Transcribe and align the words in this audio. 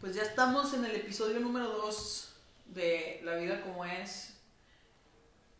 Pues 0.00 0.14
ya 0.14 0.22
estamos 0.22 0.72
en 0.72 0.86
el 0.86 0.96
episodio 0.96 1.38
número 1.38 1.68
2 1.68 2.34
de 2.68 3.20
La 3.24 3.34
vida 3.34 3.60
como 3.60 3.84
es. 3.84 4.32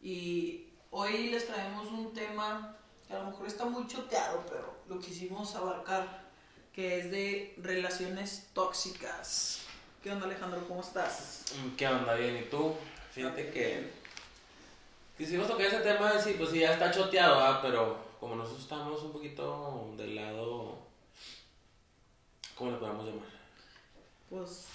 Y 0.00 0.69
hoy 0.90 1.29
les 1.29 1.46
traemos 1.46 1.88
un 1.88 2.14
tema 2.14 2.79
que 3.06 3.12
a 3.12 3.19
lo 3.19 3.26
mejor 3.26 3.46
está 3.46 3.66
muy 3.66 3.87
choteado, 3.88 4.42
pero 4.48 4.74
lo 4.88 4.98
quisimos 4.98 5.55
abarcar, 5.55 6.23
que 6.73 6.99
es 6.99 7.11
de 7.11 7.55
relaciones 7.59 8.49
tóxicas. 8.55 9.61
¿Qué 10.03 10.11
onda 10.11 10.25
Alejandro? 10.25 10.67
¿Cómo 10.67 10.80
estás? 10.80 11.45
¿Qué 11.77 11.87
onda? 11.87 12.15
Bien, 12.15 12.39
¿y 12.39 12.49
tú? 12.49 12.75
Fíjate 13.12 13.51
que 13.51 13.91
quisimos 15.19 15.46
tocar 15.46 15.67
ese 15.67 15.80
tema, 15.80 16.19
sí, 16.19 16.37
pues 16.39 16.49
sí, 16.49 16.61
ya 16.61 16.73
está 16.73 16.91
choteado, 16.91 17.37
¿verdad? 17.37 17.61
pero 17.61 18.07
como 18.21 18.37
nosotros 18.37 18.62
estamos 18.62 19.03
un 19.03 19.12
poquito 19.12 19.93
del 19.96 20.16
lado, 20.16 20.79
¿cómo 22.56 22.70
le 22.73 22.77
podemos 22.79 23.06
llamar? 23.06 23.29
Pues 24.30 24.66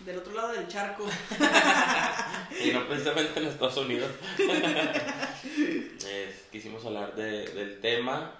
del 0.00 0.18
otro 0.18 0.34
lado 0.34 0.52
del 0.52 0.68
charco. 0.68 1.04
y 2.64 2.70
no 2.72 2.86
precisamente 2.86 3.40
en 3.40 3.46
Estados 3.48 3.76
Unidos. 3.78 4.10
Es- 5.44 6.44
quisimos 6.52 6.84
hablar 6.84 7.14
de, 7.14 7.46
del 7.48 7.80
tema, 7.80 8.32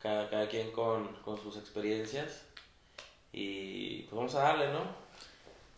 cada, 0.00 0.28
cada 0.28 0.48
quien 0.48 0.70
con, 0.72 1.08
con 1.24 1.40
sus 1.40 1.56
experiencias. 1.56 2.42
Y 3.32 4.02
pues 4.02 4.16
vamos 4.16 4.34
a 4.34 4.40
darle, 4.40 4.72
¿no? 4.72 4.80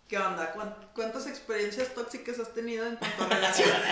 ¿Qué 0.09 0.19
onda? 0.19 0.53
¿Cuán- 0.53 0.75
¿Cuántas 0.95 1.27
experiencias 1.27 1.95
tóxicas 1.95 2.39
has 2.39 2.53
tenido 2.53 2.87
en 2.87 2.97
cuanto 2.97 3.25
a 3.25 3.29
relaciones? 3.29 3.75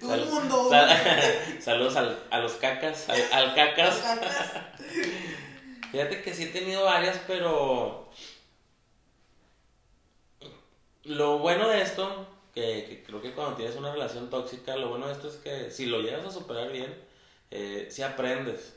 Todo 0.00 0.14
el 0.14 0.20
Sal- 0.20 0.30
mundo. 0.30 0.70
sal- 0.70 1.57
saludos 1.68 1.96
al- 1.96 2.18
a 2.30 2.38
los 2.40 2.52
cacas, 2.54 3.08
al, 3.08 3.22
al 3.32 3.54
cacas. 3.54 4.02
Fíjate 5.92 6.22
que 6.22 6.34
sí 6.34 6.44
he 6.44 6.48
tenido 6.48 6.84
varias, 6.84 7.18
pero 7.26 8.08
lo 11.04 11.38
bueno 11.38 11.68
de 11.68 11.80
esto, 11.82 12.26
que, 12.54 12.84
que 12.88 13.02
creo 13.02 13.22
que 13.22 13.32
cuando 13.32 13.56
tienes 13.56 13.76
una 13.76 13.92
relación 13.92 14.28
tóxica, 14.30 14.76
lo 14.76 14.88
bueno 14.90 15.06
de 15.06 15.12
esto 15.12 15.28
es 15.28 15.36
que 15.36 15.70
si 15.70 15.86
lo 15.86 16.00
llegas 16.00 16.24
a 16.26 16.30
superar 16.30 16.70
bien, 16.70 16.94
eh, 17.50 17.88
sí 17.90 18.02
aprendes. 18.02 18.74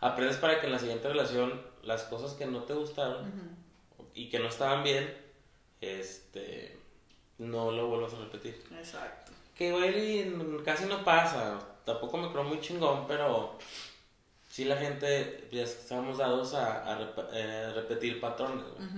Aprendes 0.00 0.36
para 0.38 0.60
que 0.60 0.66
en 0.66 0.72
la 0.72 0.78
siguiente 0.78 1.08
relación 1.08 1.62
las 1.82 2.04
cosas 2.04 2.32
que 2.32 2.46
no 2.46 2.62
te 2.64 2.72
gustaron 2.74 3.30
y 4.14 4.28
que 4.30 4.38
no 4.38 4.48
estaban 4.48 4.82
bien, 4.82 5.14
este, 5.80 6.78
no 7.38 7.70
lo 7.72 7.88
vuelvas 7.88 8.14
a 8.14 8.18
repetir. 8.18 8.62
Exacto. 8.78 9.32
Que 9.56 9.68
igual 9.68 10.62
casi 10.64 10.86
no 10.86 11.04
pasa, 11.04 11.58
tampoco 11.84 12.16
me 12.18 12.30
creo 12.30 12.44
muy 12.44 12.60
chingón, 12.60 13.06
pero 13.06 13.58
sí 14.48 14.64
la 14.64 14.76
gente 14.76 15.48
ya 15.52 15.62
estamos 15.62 16.18
dados 16.18 16.54
a, 16.54 16.82
a 16.92 16.98
rep- 16.98 17.28
eh, 17.32 17.72
repetir 17.74 18.20
patrones, 18.20 18.64
güey. 18.76 18.88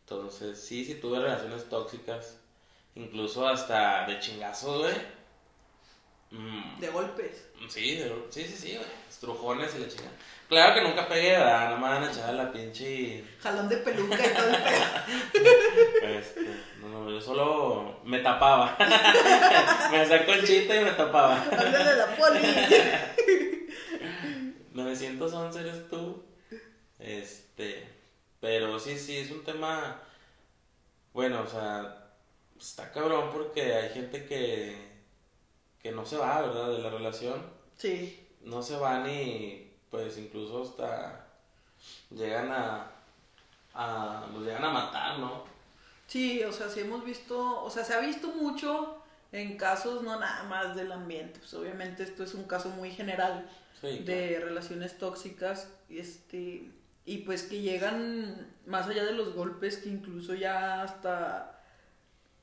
Entonces, 0.00 0.58
sí, 0.60 0.84
sí 0.84 0.96
tuve 0.96 1.20
relaciones 1.20 1.68
tóxicas, 1.68 2.36
incluso 2.94 3.46
hasta 3.46 4.04
de 4.06 4.18
chingazos, 4.18 4.80
güey. 4.82 4.94
Mm, 6.30 6.80
De 6.80 6.88
golpes. 6.88 7.44
sí, 7.68 7.96
de- 7.96 8.26
sí, 8.30 8.44
sí, 8.44 8.56
sí, 8.56 8.74
güey. 8.76 8.88
Estrujones 9.08 9.74
y 9.74 9.78
la 9.78 9.88
chingada. 9.88 10.12
Claro 10.52 10.74
que 10.74 10.82
nunca 10.82 11.08
pegué, 11.08 11.30
¿verdad? 11.30 11.70
No 11.70 11.78
me 11.78 11.88
van 11.88 12.04
a 12.04 12.12
echar 12.12 12.34
la 12.34 12.52
pinche... 12.52 13.24
Jalón 13.40 13.70
de 13.70 13.78
peluca 13.78 14.16
y 14.16 14.34
todo 14.34 14.50
el 14.50 14.56
pedo. 14.56 14.84
Este, 16.02 16.42
no, 16.78 16.90
no, 16.90 17.10
yo 17.10 17.18
solo 17.18 18.00
me 18.04 18.18
tapaba. 18.18 18.76
me 19.90 20.02
hacía 20.02 20.26
conchita 20.26 20.76
y 20.76 20.84
me 20.84 20.90
tapaba. 20.90 21.42
Háblale 21.42 21.78
a 21.78 21.94
la 21.94 22.16
poli. 22.16 22.40
911 24.74 25.58
eres 25.58 25.88
tú. 25.88 26.22
Este, 26.98 27.88
pero 28.38 28.78
sí, 28.78 28.98
sí, 28.98 29.16
es 29.16 29.30
un 29.30 29.42
tema, 29.44 30.02
bueno, 31.14 31.40
o 31.40 31.46
sea, 31.46 32.10
está 32.60 32.92
cabrón 32.92 33.30
porque 33.32 33.72
hay 33.72 33.88
gente 33.88 34.26
que, 34.26 34.76
que 35.82 35.92
no 35.92 36.04
se 36.04 36.18
va, 36.18 36.42
¿verdad? 36.42 36.72
De 36.72 36.80
la 36.80 36.90
relación. 36.90 37.42
Sí. 37.78 38.28
No 38.42 38.62
se 38.62 38.76
van 38.76 39.08
y, 39.08 39.61
pues, 39.92 40.16
incluso 40.16 40.62
hasta 40.62 41.26
llegan 42.10 42.50
a, 42.50 42.90
a, 43.74 44.26
los 44.32 44.42
llegan 44.44 44.64
a 44.64 44.70
matar, 44.70 45.18
¿no? 45.18 45.44
Sí, 46.06 46.42
o 46.42 46.50
sea, 46.52 46.68
sí 46.68 46.80
hemos 46.80 47.04
visto, 47.04 47.62
o 47.62 47.70
sea, 47.70 47.84
se 47.84 47.94
ha 47.94 48.00
visto 48.00 48.28
mucho 48.28 49.02
en 49.32 49.56
casos, 49.56 50.02
no 50.02 50.18
nada 50.18 50.44
más 50.44 50.74
del 50.74 50.90
ambiente, 50.92 51.38
pues 51.38 51.52
obviamente 51.54 52.02
esto 52.02 52.24
es 52.24 52.34
un 52.34 52.44
caso 52.44 52.70
muy 52.70 52.90
general 52.90 53.48
Sí, 53.80 53.98
de 53.98 54.40
relaciones 54.40 54.96
tóxicas, 54.96 55.68
este, 55.90 56.70
y 57.04 57.18
pues 57.18 57.42
que 57.42 57.60
llegan 57.60 58.48
más 58.64 58.86
allá 58.86 59.04
de 59.04 59.12
los 59.12 59.34
golpes, 59.34 59.76
que 59.76 59.88
incluso 59.88 60.34
ya 60.34 60.82
hasta, 60.82 61.60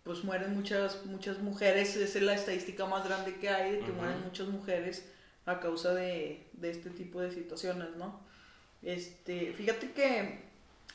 pues 0.04 0.24
mueren 0.24 0.54
muchas, 0.54 1.06
muchas 1.06 1.40
mujeres, 1.40 1.96
esa 1.96 2.18
es 2.18 2.24
la 2.24 2.34
estadística 2.34 2.86
más 2.86 3.06
grande 3.06 3.38
que 3.40 3.50
hay, 3.50 3.72
de 3.72 3.80
que 3.80 3.92
mueren 3.92 4.22
muchas 4.24 4.48
mujeres 4.50 5.06
a 5.50 5.60
causa 5.60 5.94
de, 5.94 6.48
de 6.54 6.70
este 6.72 6.90
tipo 6.90 7.22
de 7.22 7.32
situaciones, 7.32 7.96
¿no? 7.98 8.20
Este, 8.82 9.54
fíjate 9.54 9.92
que 9.92 10.40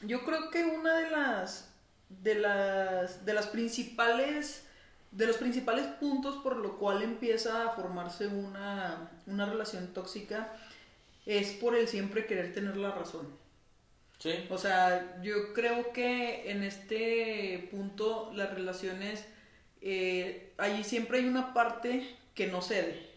yo 0.03 0.25
creo 0.25 0.50
que 0.50 0.65
una 0.65 0.98
de 0.98 1.10
las 1.10 1.70
de 2.09 2.34
las 2.37 3.25
de 3.25 3.34
las 3.34 3.47
principales 3.47 4.66
de 5.10 5.26
los 5.26 5.37
principales 5.37 5.87
puntos 5.87 6.37
por 6.43 6.56
lo 6.56 6.78
cual 6.78 7.03
empieza 7.03 7.64
a 7.64 7.70
formarse 7.70 8.26
una, 8.26 9.10
una 9.26 9.47
relación 9.47 9.93
tóxica 9.94 10.53
es 11.26 11.53
por 11.53 11.75
el 11.75 11.88
siempre 11.88 12.26
querer 12.26 12.53
tener 12.53 12.76
la 12.76 12.91
razón. 12.91 13.28
Sí, 14.19 14.47
O 14.48 14.59
sea, 14.59 15.20
yo 15.22 15.53
creo 15.53 15.93
que 15.93 16.50
en 16.50 16.62
este 16.62 17.69
punto 17.70 18.31
las 18.34 18.54
relaciones, 18.54 19.26
eh, 19.81 20.53
allí 20.56 20.84
siempre 20.84 21.19
hay 21.19 21.26
una 21.26 21.53
parte 21.53 22.16
que 22.34 22.47
no 22.47 22.62
cede. 22.62 23.13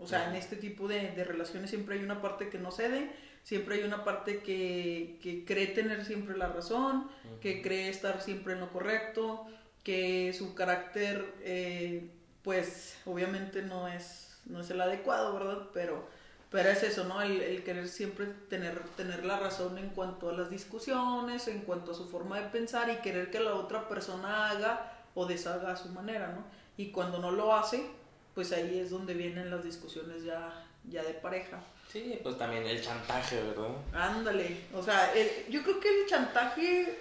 O 0.00 0.06
sea, 0.06 0.28
en 0.28 0.36
este 0.36 0.56
tipo 0.56 0.86
de, 0.86 1.10
de 1.12 1.24
relaciones 1.24 1.70
siempre 1.70 1.96
hay 1.96 2.04
una 2.04 2.22
parte 2.22 2.48
que 2.48 2.58
no 2.58 2.70
cede, 2.70 3.10
siempre 3.42 3.76
hay 3.76 3.82
una 3.82 4.04
parte 4.04 4.42
que, 4.42 5.18
que 5.22 5.44
cree 5.44 5.68
tener 5.68 6.04
siempre 6.04 6.36
la 6.36 6.48
razón, 6.48 7.10
que 7.40 7.62
cree 7.62 7.88
estar 7.88 8.20
siempre 8.20 8.52
en 8.52 8.60
lo 8.60 8.70
correcto, 8.72 9.46
que 9.82 10.32
su 10.36 10.54
carácter, 10.54 11.34
eh, 11.40 12.10
pues 12.42 12.98
obviamente 13.06 13.62
no 13.62 13.88
es, 13.88 14.38
no 14.44 14.60
es 14.60 14.70
el 14.70 14.80
adecuado, 14.80 15.32
¿verdad? 15.32 15.68
Pero, 15.72 16.06
pero 16.50 16.68
es 16.68 16.82
eso, 16.82 17.04
¿no? 17.04 17.22
El, 17.22 17.40
el 17.40 17.64
querer 17.64 17.88
siempre 17.88 18.26
tener, 18.48 18.78
tener 18.96 19.24
la 19.24 19.38
razón 19.38 19.78
en 19.78 19.88
cuanto 19.90 20.28
a 20.28 20.32
las 20.32 20.50
discusiones, 20.50 21.48
en 21.48 21.60
cuanto 21.60 21.92
a 21.92 21.94
su 21.94 22.08
forma 22.08 22.38
de 22.38 22.48
pensar 22.48 22.90
y 22.90 22.96
querer 22.96 23.30
que 23.30 23.40
la 23.40 23.54
otra 23.54 23.88
persona 23.88 24.50
haga 24.50 24.92
o 25.14 25.26
deshaga 25.26 25.72
a 25.72 25.76
su 25.76 25.88
manera, 25.88 26.28
¿no? 26.28 26.44
Y 26.76 26.90
cuando 26.92 27.18
no 27.18 27.30
lo 27.30 27.54
hace, 27.54 27.90
pues 28.38 28.52
ahí 28.52 28.78
es 28.78 28.90
donde 28.90 29.14
vienen 29.14 29.50
las 29.50 29.64
discusiones 29.64 30.22
ya, 30.22 30.64
ya 30.84 31.02
de 31.02 31.12
pareja. 31.14 31.58
sí, 31.92 32.20
pues 32.22 32.38
también 32.38 32.64
el 32.68 32.80
chantaje, 32.80 33.42
¿verdad? 33.42 33.70
Ándale, 33.92 34.60
o 34.72 34.80
sea, 34.80 35.12
el- 35.12 35.48
yo 35.50 35.60
creo 35.64 35.80
que 35.80 35.88
el 36.02 36.06
chantaje 36.08 36.96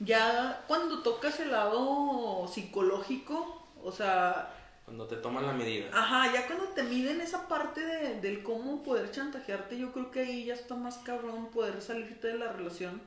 ya 0.00 0.64
cuando 0.66 1.04
tocas 1.04 1.38
el 1.38 1.52
lado 1.52 2.48
psicológico, 2.52 3.64
o 3.80 3.92
sea, 3.92 4.52
Cuando 4.84 5.06
te 5.06 5.14
toman 5.18 5.46
la 5.46 5.52
medida. 5.52 5.86
ajá, 5.92 6.32
ya 6.32 6.48
cuando 6.48 6.64
te 6.70 6.82
miden 6.82 7.20
esa 7.20 7.46
parte 7.46 7.80
de, 7.86 8.20
del 8.20 8.42
cómo 8.42 8.82
poder 8.82 9.12
chantajearte, 9.12 9.78
yo 9.78 9.92
creo 9.92 10.10
que 10.10 10.20
ahí 10.22 10.46
ya 10.46 10.54
está 10.54 10.74
más 10.74 10.96
cabrón 10.98 11.46
poder 11.52 11.80
salirte 11.80 12.26
de 12.26 12.38
la 12.38 12.50
relación, 12.52 13.00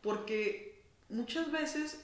porque 0.00 0.82
muchas 1.08 1.52
veces 1.52 2.00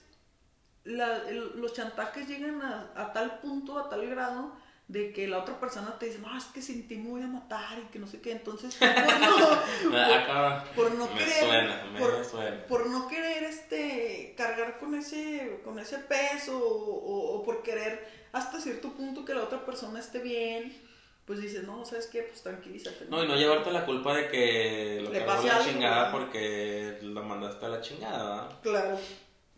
la- 0.85 1.29
el- 1.29 1.61
los 1.61 1.73
chantajes 1.73 2.29
llegan 2.29 2.63
a, 2.63 2.93
a 2.95 3.13
tal 3.13 3.41
punto, 3.41 3.77
a 3.77 3.89
tal 3.91 4.07
grado, 4.09 4.53
de 4.91 5.13
que 5.13 5.29
la 5.29 5.39
otra 5.39 5.61
persona 5.61 5.97
te 6.01 6.07
dice, 6.07 6.19
no, 6.19 6.37
es 6.37 6.45
que 6.47 6.61
sin 6.61 6.89
ti 6.89 6.97
me 6.97 7.11
voy 7.11 7.23
a 7.23 7.29
matar 7.29 7.79
y 7.79 7.93
que 7.93 8.01
no 8.01 8.09
sé 8.09 8.21
qué, 8.21 8.33
entonces 8.33 8.75
por 8.81 9.93
no, 9.93 9.97
Acá 10.03 10.65
por 10.75 10.91
no 10.95 11.07
me 11.07 11.19
querer 11.21 11.45
suena, 11.45 11.85
me 11.93 12.01
por, 12.01 12.25
suena. 12.25 12.67
por 12.67 12.87
no 12.91 13.07
querer 13.07 13.45
este 13.45 14.35
cargar 14.37 14.79
con 14.81 14.95
ese 14.97 15.61
con 15.65 15.79
ese 15.79 15.99
peso 15.99 16.59
o, 16.59 17.37
o 17.37 17.43
por 17.45 17.63
querer 17.63 18.05
hasta 18.33 18.61
cierto 18.61 18.93
punto 18.93 19.25
que 19.25 19.33
la 19.35 19.45
otra 19.45 19.65
persona 19.65 20.01
esté 20.01 20.19
bien 20.19 20.77
pues 21.25 21.41
dices 21.41 21.63
no 21.63 21.85
sabes 21.85 22.09
qué 22.09 22.23
pues 22.23 22.43
tranquilízate 22.43 23.05
No, 23.09 23.23
y 23.23 23.29
no 23.29 23.37
llevarte 23.37 23.71
la 23.71 23.87
culpa 23.87 24.13
de 24.17 24.27
que 24.29 25.01
lo 25.05 25.11
Le 25.13 25.19
cargó 25.21 25.35
pase 25.35 25.47
la 25.47 25.57
algo, 25.57 25.71
chingada 25.71 25.97
¿verdad? 26.07 26.13
porque 26.13 26.99
la 27.03 27.23
mandaste 27.23 27.65
a 27.67 27.69
la 27.69 27.81
chingada, 27.81 28.35
¿verdad? 28.43 28.61
claro 28.63 28.99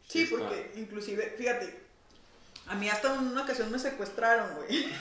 sí 0.06 0.26
porque 0.26 0.72
inclusive 0.76 1.34
fíjate 1.38 1.80
A 2.68 2.74
mí 2.74 2.88
hasta 2.88 3.14
en 3.14 3.26
una 3.28 3.42
ocasión 3.42 3.70
me 3.70 3.78
secuestraron, 3.78 4.54
güey. 4.56 4.86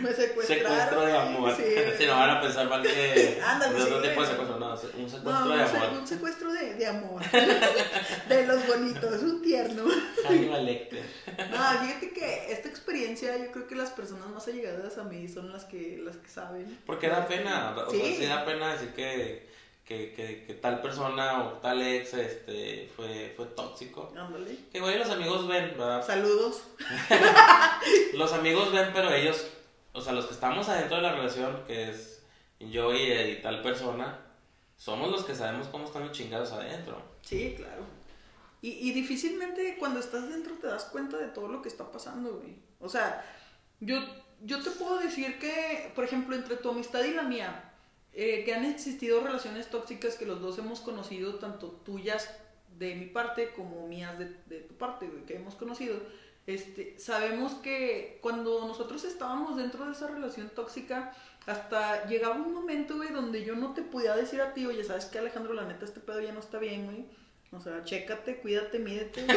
me 0.00 0.12
secuestraron. 0.12 0.46
Secuestro 0.46 1.00
de 1.06 1.16
amor. 1.18 1.54
Sí, 1.56 1.62
si 1.98 2.06
no 2.06 2.12
van 2.16 2.30
a 2.30 2.40
pensar 2.40 2.68
mal 2.68 2.82
que. 2.82 3.40
Ándale, 3.44 3.78
sí, 3.78 3.84
tipo 3.84 3.98
de 4.00 4.14
güey. 4.14 4.26
secuestro, 4.28 4.58
no, 4.58 4.70
un 4.72 4.78
secuestro 5.10 5.30
No, 5.32 5.56
de 5.56 5.62
amor. 5.64 5.88
un 6.00 6.06
secuestro 6.06 6.52
de, 6.52 6.74
de 6.74 6.86
amor. 6.86 7.22
de 8.28 8.46
los 8.46 8.66
bonitos, 8.66 9.22
un 9.22 9.42
tierno. 9.42 9.84
Hannibal 10.28 10.64
Lecter. 10.64 11.02
No, 11.50 11.58
fíjate 11.84 12.10
que 12.12 12.52
esta 12.52 12.68
experiencia, 12.68 13.36
yo 13.36 13.50
creo 13.52 13.66
que 13.66 13.74
las 13.74 13.90
personas 13.90 14.28
más 14.28 14.46
allegadas 14.48 14.96
a 14.98 15.04
mí 15.04 15.28
son 15.28 15.52
las 15.52 15.64
que, 15.64 16.00
las 16.02 16.16
que 16.16 16.28
saben. 16.28 16.78
Porque 16.86 17.08
da 17.08 17.26
pena, 17.26 17.74
o 17.76 17.90
sea, 17.90 18.00
Sí. 18.00 18.16
sí 18.20 18.26
da 18.26 18.44
pena 18.44 18.72
decir 18.72 18.92
que, 18.94 19.50
que, 19.84 20.12
que, 20.12 20.44
que 20.44 20.54
tal 20.54 20.80
persona 20.80 21.44
o 21.44 21.52
tal 21.58 21.82
ex 21.82 22.14
este, 22.14 22.90
fue, 22.94 23.32
fue 23.36 23.46
tóxico. 23.46 24.12
Ándale. 24.16 24.56
Que 24.70 24.80
güey, 24.80 24.98
los 24.98 25.10
amigos 25.10 25.46
ven, 25.48 25.74
¿verdad? 25.76 26.04
Saludos. 26.06 26.62
Los 28.14 28.32
amigos 28.32 28.72
ven, 28.72 28.90
pero 28.92 29.12
ellos, 29.12 29.48
o 29.92 30.00
sea, 30.00 30.12
los 30.12 30.26
que 30.26 30.34
estamos 30.34 30.68
adentro 30.68 30.96
de 30.96 31.02
la 31.02 31.12
relación, 31.12 31.64
que 31.66 31.90
es 31.90 32.22
yo 32.60 32.94
y, 32.94 33.12
y 33.12 33.40
tal 33.42 33.62
persona, 33.62 34.18
somos 34.76 35.10
los 35.10 35.24
que 35.24 35.34
sabemos 35.34 35.68
cómo 35.68 35.84
están 35.84 36.06
los 36.06 36.16
chingados 36.16 36.52
adentro. 36.52 37.00
Sí, 37.22 37.54
claro. 37.56 37.84
Y, 38.60 38.70
y 38.70 38.92
difícilmente 38.92 39.76
cuando 39.78 40.00
estás 40.00 40.28
dentro 40.28 40.54
te 40.54 40.68
das 40.68 40.84
cuenta 40.84 41.16
de 41.16 41.28
todo 41.28 41.48
lo 41.48 41.62
que 41.62 41.68
está 41.68 41.90
pasando, 41.90 42.34
güey. 42.34 42.56
O 42.80 42.88
sea, 42.88 43.24
yo, 43.80 43.98
yo 44.42 44.62
te 44.62 44.70
puedo 44.70 44.98
decir 44.98 45.38
que, 45.38 45.90
por 45.94 46.04
ejemplo, 46.04 46.36
entre 46.36 46.56
tu 46.56 46.70
amistad 46.70 47.02
y 47.04 47.14
la 47.14 47.22
mía, 47.22 47.71
eh, 48.14 48.44
que 48.44 48.54
han 48.54 48.64
existido 48.64 49.22
relaciones 49.22 49.68
tóxicas 49.68 50.16
que 50.16 50.26
los 50.26 50.40
dos 50.40 50.58
hemos 50.58 50.80
conocido, 50.80 51.36
tanto 51.36 51.68
tuyas 51.68 52.28
de 52.78 52.94
mi 52.94 53.06
parte 53.06 53.50
como 53.50 53.86
mías 53.86 54.18
de, 54.18 54.36
de 54.46 54.60
tu 54.60 54.74
parte, 54.74 55.08
que 55.26 55.36
hemos 55.36 55.54
conocido. 55.54 55.96
Este, 56.46 56.98
sabemos 56.98 57.54
que 57.54 58.18
cuando 58.20 58.66
nosotros 58.66 59.04
estábamos 59.04 59.56
dentro 59.56 59.86
de 59.86 59.92
esa 59.92 60.08
relación 60.08 60.50
tóxica, 60.50 61.14
hasta 61.46 62.06
llegaba 62.06 62.34
un 62.34 62.52
momento, 62.52 62.96
güey, 62.96 63.10
donde 63.10 63.44
yo 63.44 63.54
no 63.54 63.74
te 63.74 63.82
podía 63.82 64.16
decir 64.16 64.40
a 64.40 64.52
ti, 64.52 64.66
oye, 64.66 64.84
¿sabes 64.84 65.06
qué, 65.06 65.18
Alejandro? 65.18 65.54
La 65.54 65.64
neta, 65.64 65.84
este 65.84 66.00
pedo 66.00 66.20
ya 66.20 66.32
no 66.32 66.40
está 66.40 66.58
bien, 66.58 66.86
güey. 66.86 67.04
O 67.52 67.60
sea, 67.60 67.84
chécate, 67.84 68.36
cuídate, 68.38 68.78
mídete. 68.78 69.26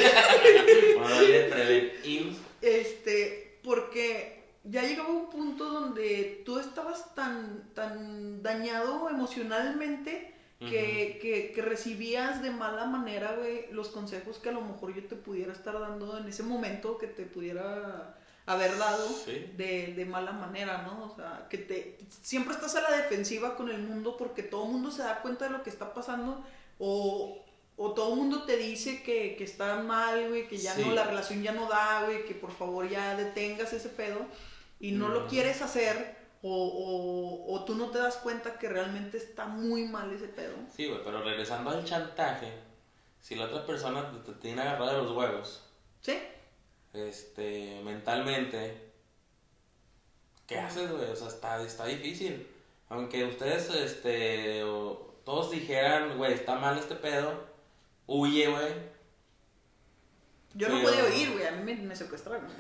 Este, 2.62 3.60
porque 3.62 4.35
ya 4.66 4.82
llegaba 4.84 5.10
un 5.10 5.30
punto 5.30 5.66
donde 5.70 6.42
tú 6.46 6.60
estabas 6.60 7.14
tan, 7.16 7.70
tan 7.74 8.42
dañado 8.44 9.10
emocionalmente 9.10 10.34
que, 10.60 11.20
que, 11.22 11.52
que 11.54 11.62
recibías 11.62 12.42
de 12.42 12.50
mala 12.50 12.86
manera, 12.86 13.36
güey, 13.38 13.68
los 13.72 13.90
consejos 13.90 14.40
que 14.40 14.50
a 14.50 14.54
lo 14.54 14.62
mejor 14.62 14.96
yo 14.96 15.04
te 15.06 15.16
pudiera 15.16 15.54
estar 15.54 15.80
dando 15.80 16.18
en 16.18 16.28
ese 16.28 16.42
momento, 16.44 16.98
que 16.98 17.08
te 17.08 17.24
pudiera 17.24 18.16
haber 18.48 18.76
dado 18.78 19.08
Sí. 19.10 19.52
de, 19.58 19.94
de 19.96 20.06
mala 20.06 20.32
manera, 20.32 20.82
¿no? 20.84 21.06
O 21.12 21.16
sea, 21.16 21.48
que 21.50 21.58
te 21.60 21.98
siempre 22.22 22.54
estás 22.56 22.76
a 22.76 22.82
la 22.82 22.98
defensiva 22.98 23.56
con 23.56 23.70
el 23.70 23.82
mundo 23.84 24.18
porque 24.18 24.44
todo 24.44 24.66
el 24.66 24.72
mundo 24.72 24.90
se 24.92 25.04
da 25.04 25.22
cuenta 25.22 25.46
de 25.46 25.52
lo 25.52 25.62
que 25.62 25.70
está 25.70 25.94
pasando 25.94 26.44
o, 26.80 27.44
o 27.76 27.92
todo 27.94 28.14
el 28.14 28.20
mundo 28.20 28.44
te 28.44 28.58
dice 28.58 29.04
que, 29.04 29.36
que 29.36 29.44
está 29.44 29.82
mal, 29.84 30.30
güey, 30.30 30.48
que 30.48 30.58
ya 30.58 30.74
Sí. 30.74 30.84
no, 30.86 30.94
la 30.94 31.04
relación 31.04 31.44
ya 31.44 31.52
no 31.52 31.68
da, 31.68 32.04
güey, 32.06 32.26
que 32.26 32.34
por 32.34 32.52
favor 32.52 32.88
ya 32.90 33.16
detengas 33.16 33.74
ese 33.74 33.90
pedo 33.90 34.26
y 34.80 34.92
no 34.92 35.10
lo 35.10 35.22
Mm. 35.22 35.28
quieres 35.28 35.62
hacer 35.62 36.16
o, 36.42 36.50
o, 37.48 37.54
o 37.56 37.66
tú 37.66 37.76
no 37.76 37.90
te 37.90 37.98
das 37.98 38.18
cuenta 38.18 38.60
que 38.60 38.70
realmente 38.70 39.18
está 39.18 39.46
muy 39.48 39.88
mal 39.88 40.12
ese 40.14 40.28
pedo. 40.28 40.56
Sí, 40.76 40.88
güey, 40.88 41.04
pero 41.04 41.24
regresando 41.24 41.72
al 41.72 41.84
chantaje, 41.86 42.52
si 43.20 43.36
la 43.36 43.46
otra 43.46 43.66
persona 43.66 44.12
te, 44.12 44.32
te 44.32 44.40
tiene 44.40 44.62
agarrada 44.62 44.94
de 44.98 45.04
los 45.04 45.12
huevos, 45.12 45.64
¿Sí? 46.02 46.20
este, 46.94 47.82
mentalmente, 47.84 48.92
¿qué 50.46 50.60
haces, 50.60 50.92
güey? 50.92 51.10
O 51.10 51.16
sea, 51.16 51.28
está, 51.30 51.62
está 51.64 51.86
difícil. 51.88 52.48
Aunque 52.90 53.26
ustedes, 53.26 53.68
este, 53.72 54.64
o 54.64 55.16
todos 55.26 55.50
dijeran, 55.50 56.16
güey, 56.18 56.34
está 56.34 56.56
mal 56.60 56.78
este 56.78 56.94
pedo, 56.94 57.44
huye, 58.06 58.48
güey. 58.48 58.74
Yo 60.54 60.70
no 60.70 60.82
podía 60.84 61.04
oír, 61.06 61.32
güey, 61.34 61.48
a 61.48 61.52
mí 61.52 61.64
me, 61.74 61.82
me 61.82 61.96
secuestraron. 61.96 62.48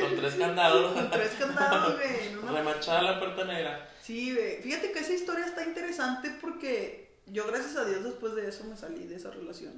Con 0.00 0.16
tres 0.16 0.34
candados, 0.34 0.92
Con 0.94 1.10
tres 1.10 1.30
candados, 1.38 1.96
güey. 1.96 2.36
una 2.42 2.52
remachada 2.52 3.02
la 3.02 3.18
puerta 3.18 3.44
negra. 3.44 3.88
Sí, 4.02 4.34
güey. 4.34 4.62
Fíjate 4.62 4.92
que 4.92 4.98
esa 5.00 5.12
historia 5.12 5.44
está 5.46 5.64
interesante 5.64 6.30
porque 6.40 7.18
yo, 7.26 7.46
gracias 7.46 7.76
a 7.76 7.84
Dios, 7.84 8.02
después 8.04 8.34
de 8.34 8.48
eso 8.48 8.64
me 8.64 8.76
salí 8.76 9.06
de 9.06 9.16
esa 9.16 9.30
relación. 9.30 9.74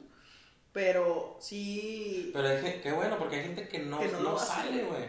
Pero 0.72 1.36
sí. 1.40 2.30
Pero 2.32 2.48
hay 2.48 2.60
gen- 2.62 2.80
qué 2.80 2.92
bueno, 2.92 3.18
porque 3.18 3.36
hay 3.36 3.42
gente 3.42 3.68
que 3.68 3.78
no, 3.80 4.00
Que 4.00 4.08
no 4.08 4.20
no, 4.20 4.38
sale, 4.38 4.84
güey. 4.84 5.04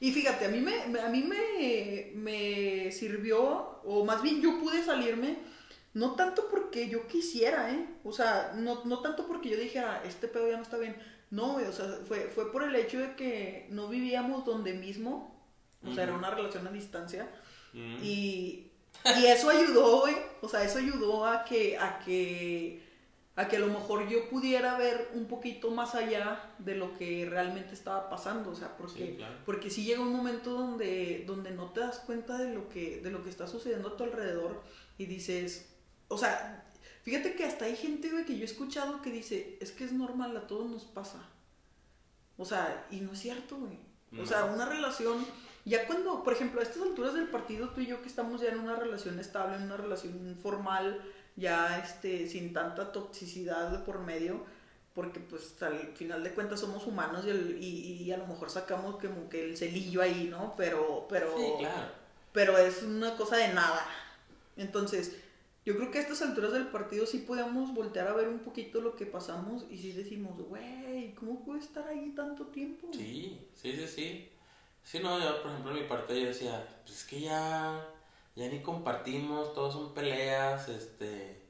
Y 0.00 0.12
fíjate, 0.12 0.44
a 0.44 0.48
mí, 0.48 0.60
me, 0.60 0.86
me- 0.86 1.00
a 1.00 1.08
mí 1.08 1.22
me, 1.24 2.12
me 2.14 2.92
sirvió, 2.92 3.80
o 3.84 4.04
más 4.04 4.22
bien 4.22 4.40
yo 4.40 4.60
pude 4.60 4.84
salirme, 4.84 5.38
no 5.94 6.14
tanto 6.14 6.48
porque 6.48 6.88
yo 6.88 7.08
quisiera, 7.08 7.72
¿eh? 7.72 7.84
O 8.04 8.12
sea, 8.12 8.52
no, 8.54 8.84
no 8.84 9.00
tanto 9.00 9.26
porque 9.26 9.48
yo 9.48 9.56
dijera, 9.56 10.02
este 10.06 10.28
pedo 10.28 10.48
ya 10.48 10.56
no 10.56 10.62
está 10.62 10.76
bien. 10.76 10.96
No, 11.30 11.56
o 11.56 11.72
sea, 11.72 11.86
fue, 12.06 12.30
fue 12.34 12.50
por 12.50 12.62
el 12.62 12.74
hecho 12.74 12.98
de 12.98 13.14
que 13.14 13.66
no 13.70 13.88
vivíamos 13.88 14.44
donde 14.44 14.72
mismo. 14.74 15.36
O 15.86 15.92
sea, 15.94 16.04
era 16.04 16.14
una 16.14 16.30
relación 16.30 16.66
a 16.66 16.72
distancia. 16.72 17.28
Y, 17.72 18.70
y 19.04 19.26
eso 19.26 19.50
ayudó, 19.50 20.00
güey. 20.00 20.16
O 20.40 20.48
sea, 20.48 20.64
eso 20.64 20.78
ayudó 20.78 21.24
a 21.26 21.44
que, 21.44 21.78
a 21.78 21.98
que, 22.00 22.82
a 23.36 23.46
que 23.46 23.56
a 23.56 23.60
lo 23.60 23.68
mejor 23.68 24.08
yo 24.08 24.28
pudiera 24.28 24.76
ver 24.78 25.10
un 25.14 25.26
poquito 25.26 25.70
más 25.70 25.94
allá 25.94 26.54
de 26.58 26.74
lo 26.74 26.96
que 26.98 27.26
realmente 27.30 27.74
estaba 27.74 28.08
pasando. 28.10 28.50
O 28.50 28.54
sea, 28.56 28.76
porque, 28.76 29.06
Sí, 29.06 29.14
claro. 29.16 29.34
porque 29.44 29.70
sí 29.70 29.84
llega 29.84 30.00
un 30.00 30.12
momento 30.12 30.50
donde, 30.54 31.24
donde 31.26 31.50
no 31.52 31.70
te 31.72 31.80
das 31.80 32.00
cuenta 32.00 32.38
de 32.38 32.52
lo 32.54 32.68
que, 32.68 33.00
de 33.00 33.10
lo 33.10 33.22
que 33.22 33.30
está 33.30 33.46
sucediendo 33.46 33.90
a 33.90 33.96
tu 33.96 34.02
alrededor 34.04 34.62
y 34.96 35.06
dices, 35.06 35.72
o 36.08 36.18
sea, 36.18 36.64
fíjate 37.08 37.34
que 37.34 37.44
hasta 37.44 37.64
hay 37.64 37.74
gente, 37.76 38.10
güey, 38.10 38.24
que 38.26 38.36
yo 38.36 38.42
he 38.42 38.44
escuchado 38.44 39.00
que 39.00 39.10
dice, 39.10 39.56
es 39.60 39.72
que 39.72 39.84
es 39.84 39.92
normal, 39.92 40.36
a 40.36 40.46
todos 40.46 40.68
nos 40.70 40.84
pasa. 40.84 41.18
O 42.36 42.44
sea, 42.44 42.86
y 42.90 43.00
no 43.00 43.12
es 43.12 43.18
cierto, 43.20 43.56
güey. 43.56 43.78
O 44.12 44.16
No. 44.16 44.26
sea, 44.26 44.44
una 44.44 44.66
relación, 44.66 45.24
ya 45.64 45.86
cuando, 45.86 46.22
por 46.22 46.32
ejemplo, 46.34 46.60
a 46.60 46.64
estas 46.64 46.82
alturas 46.82 47.14
del 47.14 47.28
partido, 47.28 47.70
tú 47.70 47.80
y 47.80 47.86
yo 47.86 48.02
que 48.02 48.08
estamos 48.08 48.40
ya 48.42 48.48
en 48.50 48.60
una 48.60 48.76
relación 48.76 49.18
estable, 49.18 49.56
en 49.56 49.62
una 49.62 49.76
relación 49.76 50.36
formal, 50.42 51.02
ya 51.36 51.78
este, 51.78 52.28
sin 52.28 52.52
tanta 52.52 52.92
toxicidad 52.92 53.70
de 53.70 53.78
por 53.78 54.00
medio, 54.00 54.44
porque 54.94 55.20
pues 55.20 55.62
al 55.62 55.78
final 55.96 56.22
de 56.24 56.34
cuentas 56.34 56.60
somos 56.60 56.86
humanos 56.86 57.24
y, 57.26 57.30
el- 57.30 57.58
y, 57.62 58.02
y 58.02 58.12
a 58.12 58.18
lo 58.18 58.26
mejor 58.26 58.50
sacamos 58.50 58.96
como 58.96 59.28
que 59.28 59.44
el 59.44 59.56
celillo 59.56 60.02
ahí, 60.02 60.26
¿no? 60.30 60.54
Pero, 60.56 61.06
pero, 61.08 61.36
Sí, 61.38 61.44
claro. 61.60 61.92
pero 62.32 62.58
es 62.58 62.82
una 62.82 63.16
cosa 63.16 63.36
de 63.36 63.54
nada. 63.54 63.86
Entonces, 64.56 65.16
yo 65.68 65.76
creo 65.76 65.90
que 65.90 65.98
a 65.98 66.00
estas 66.00 66.22
alturas 66.22 66.52
del 66.52 66.68
partido 66.68 67.04
sí 67.04 67.18
podemos 67.18 67.74
voltear 67.74 68.08
a 68.08 68.14
ver 68.14 68.26
un 68.26 68.38
poquito 68.38 68.80
lo 68.80 68.96
que 68.96 69.04
pasamos 69.04 69.66
y 69.68 69.76
sí 69.76 69.92
decimos, 69.92 70.40
güey, 70.40 71.12
¿cómo 71.14 71.44
puede 71.44 71.60
estar 71.60 71.86
ahí 71.86 72.14
tanto 72.16 72.46
tiempo? 72.46 72.88
Sí, 72.94 73.38
sí, 73.54 73.72
sí, 73.72 73.86
sí. 73.86 74.32
Sí, 74.82 75.00
no, 75.00 75.20
yo, 75.20 75.42
por 75.42 75.50
ejemplo, 75.50 75.72
en 75.72 75.82
mi 75.82 75.86
parte 75.86 76.18
yo 76.18 76.28
decía, 76.28 76.66
pues 76.86 77.00
es 77.00 77.04
que 77.04 77.20
ya, 77.20 77.86
ya 78.34 78.48
ni 78.48 78.62
compartimos, 78.62 79.52
todos 79.52 79.74
son 79.74 79.92
peleas, 79.92 80.70
este... 80.70 81.42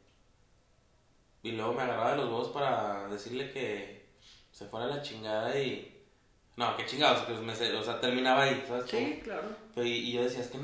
Y 1.44 1.52
luego 1.52 1.74
me 1.74 1.82
agarraba 1.82 2.10
de 2.10 2.16
los 2.16 2.26
huevos 2.26 2.48
para 2.48 3.06
decirle 3.06 3.52
que 3.52 4.04
se 4.50 4.66
fuera 4.66 4.86
a 4.86 4.96
la 4.96 5.02
chingada 5.02 5.56
y... 5.56 5.96
No, 6.56 6.76
que 6.76 6.86
chingados, 6.86 7.22
que 7.22 7.34
me, 7.34 7.52
o 7.52 7.84
sea, 7.84 8.00
terminaba 8.00 8.42
ahí, 8.42 8.64
¿sabes? 8.66 8.90
cómo? 8.90 9.06
Sí, 9.06 9.20
claro. 9.22 9.48
Pero, 9.76 9.86
y, 9.86 9.92
y 9.92 10.12
yo 10.14 10.24
decía, 10.24 10.40
es 10.40 10.48
que, 10.48 10.58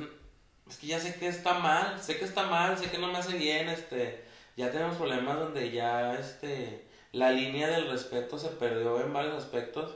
es 0.75 0.81
que 0.81 0.88
ya 0.88 0.99
sé 0.99 1.14
que 1.14 1.28
está 1.28 1.54
mal, 1.54 2.02
sé 2.02 2.19
que 2.19 2.25
está 2.25 2.49
mal, 2.49 2.76
sé 2.76 2.90
que 2.90 2.99
no 2.99 3.07
me 3.07 3.19
hace 3.19 3.38
bien, 3.38 3.69
este, 3.69 4.25
ya 4.57 4.73
tenemos 4.73 4.97
problemas 4.97 5.38
donde 5.38 5.71
ya, 5.71 6.14
este, 6.14 6.85
la 7.12 7.31
línea 7.31 7.69
del 7.69 7.88
respeto 7.88 8.37
se 8.38 8.49
perdió 8.49 9.00
en 9.00 9.12
varios 9.12 9.37
aspectos, 9.37 9.95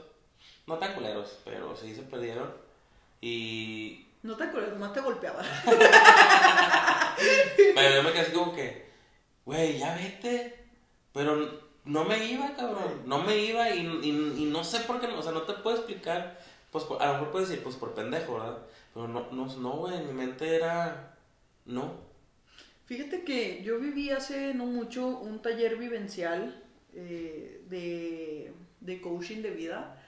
no 0.67 0.77
tan 0.77 0.93
culeros, 0.93 1.39
pero 1.43 1.75
sí 1.75 1.93
se 1.93 2.03
perdieron, 2.03 2.53
y, 3.19 4.07
No 4.23 4.37
te 4.37 4.45
acuerdas, 4.45 4.71
nomás 4.71 4.93
te 4.93 5.01
golpeaba. 5.01 5.43
pero 7.75 7.95
yo 7.95 8.03
me 8.03 8.13
quedé 8.13 8.21
así 8.21 8.31
como 8.31 8.55
que, 8.55 8.89
güey, 9.45 9.79
ya 9.79 9.95
vete, 9.95 10.65
pero 11.11 11.59
no 11.83 12.05
me 12.05 12.23
iba, 12.23 12.55
cabrón, 12.55 13.01
no 13.05 13.21
me 13.23 13.35
iba 13.37 13.69
y, 13.69 13.81
y, 13.81 14.43
y 14.43 14.45
no 14.45 14.63
sé 14.63 14.79
por 14.81 15.01
qué, 15.01 15.09
no, 15.09 15.19
o 15.19 15.23
sea, 15.23 15.33
no 15.33 15.41
te 15.41 15.55
puedo 15.55 15.75
explicar, 15.75 16.39
pues 16.71 16.85
a 17.01 17.07
lo 17.07 17.13
mejor 17.13 17.31
puedes 17.31 17.49
decir, 17.49 17.63
pues 17.65 17.75
por 17.75 17.93
pendejo, 17.93 18.35
¿verdad? 18.35 18.59
Pero 18.93 19.07
no, 19.07 19.31
no, 19.31 19.45
no, 19.45 19.71
güey, 19.77 20.03
mi 20.03 20.13
mente 20.13 20.55
era, 20.55 21.15
no. 21.65 21.93
Fíjate 22.85 23.23
que 23.23 23.61
yo 23.63 23.79
viví 23.79 24.09
hace 24.09 24.53
no 24.53 24.65
mucho 24.65 25.07
un 25.07 25.41
taller 25.41 25.77
vivencial 25.77 26.63
eh, 26.93 27.63
de, 27.69 28.51
de 28.81 29.01
coaching 29.01 29.41
de 29.41 29.51
vida, 29.51 30.01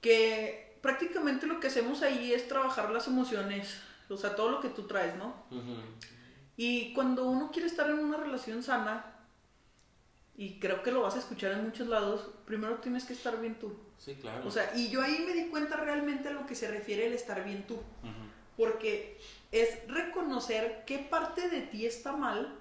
que 0.00 0.78
prácticamente 0.80 1.46
lo 1.46 1.60
que 1.60 1.66
hacemos 1.66 2.02
ahí 2.02 2.32
es 2.32 2.48
trabajar 2.48 2.90
las 2.90 3.06
emociones, 3.06 3.82
o 4.08 4.16
sea, 4.16 4.34
todo 4.34 4.50
lo 4.50 4.60
que 4.60 4.70
tú 4.70 4.86
traes, 4.86 5.14
¿no? 5.16 5.44
Ujú. 5.50 5.76
Y 6.56 6.92
cuando 6.94 7.26
uno 7.26 7.50
quiere 7.50 7.68
estar 7.68 7.88
en 7.90 7.98
una 7.98 8.16
relación 8.16 8.62
sana 8.62 9.19
y 10.40 10.58
creo 10.58 10.82
que 10.82 10.90
lo 10.90 11.02
vas 11.02 11.16
a 11.16 11.18
escuchar 11.18 11.52
en 11.52 11.64
muchos 11.64 11.86
lados, 11.86 12.30
primero 12.46 12.76
tienes 12.76 13.04
que 13.04 13.12
estar 13.12 13.38
bien 13.42 13.58
tú. 13.58 13.76
Sí, 13.98 14.14
claro. 14.14 14.48
O 14.48 14.50
sea, 14.50 14.72
y 14.74 14.88
yo 14.88 15.02
ahí 15.02 15.22
me 15.26 15.34
di 15.34 15.50
cuenta 15.50 15.76
realmente 15.76 16.30
a 16.30 16.32
lo 16.32 16.46
que 16.46 16.54
se 16.54 16.70
refiere 16.70 17.06
el 17.06 17.12
estar 17.12 17.44
bien 17.44 17.66
tú. 17.66 17.78
Porque 18.56 19.20
es 19.52 19.86
reconocer 19.86 20.84
qué 20.86 20.98
parte 20.98 21.50
de 21.50 21.60
ti 21.60 21.84
está 21.84 22.12
mal, 22.16 22.54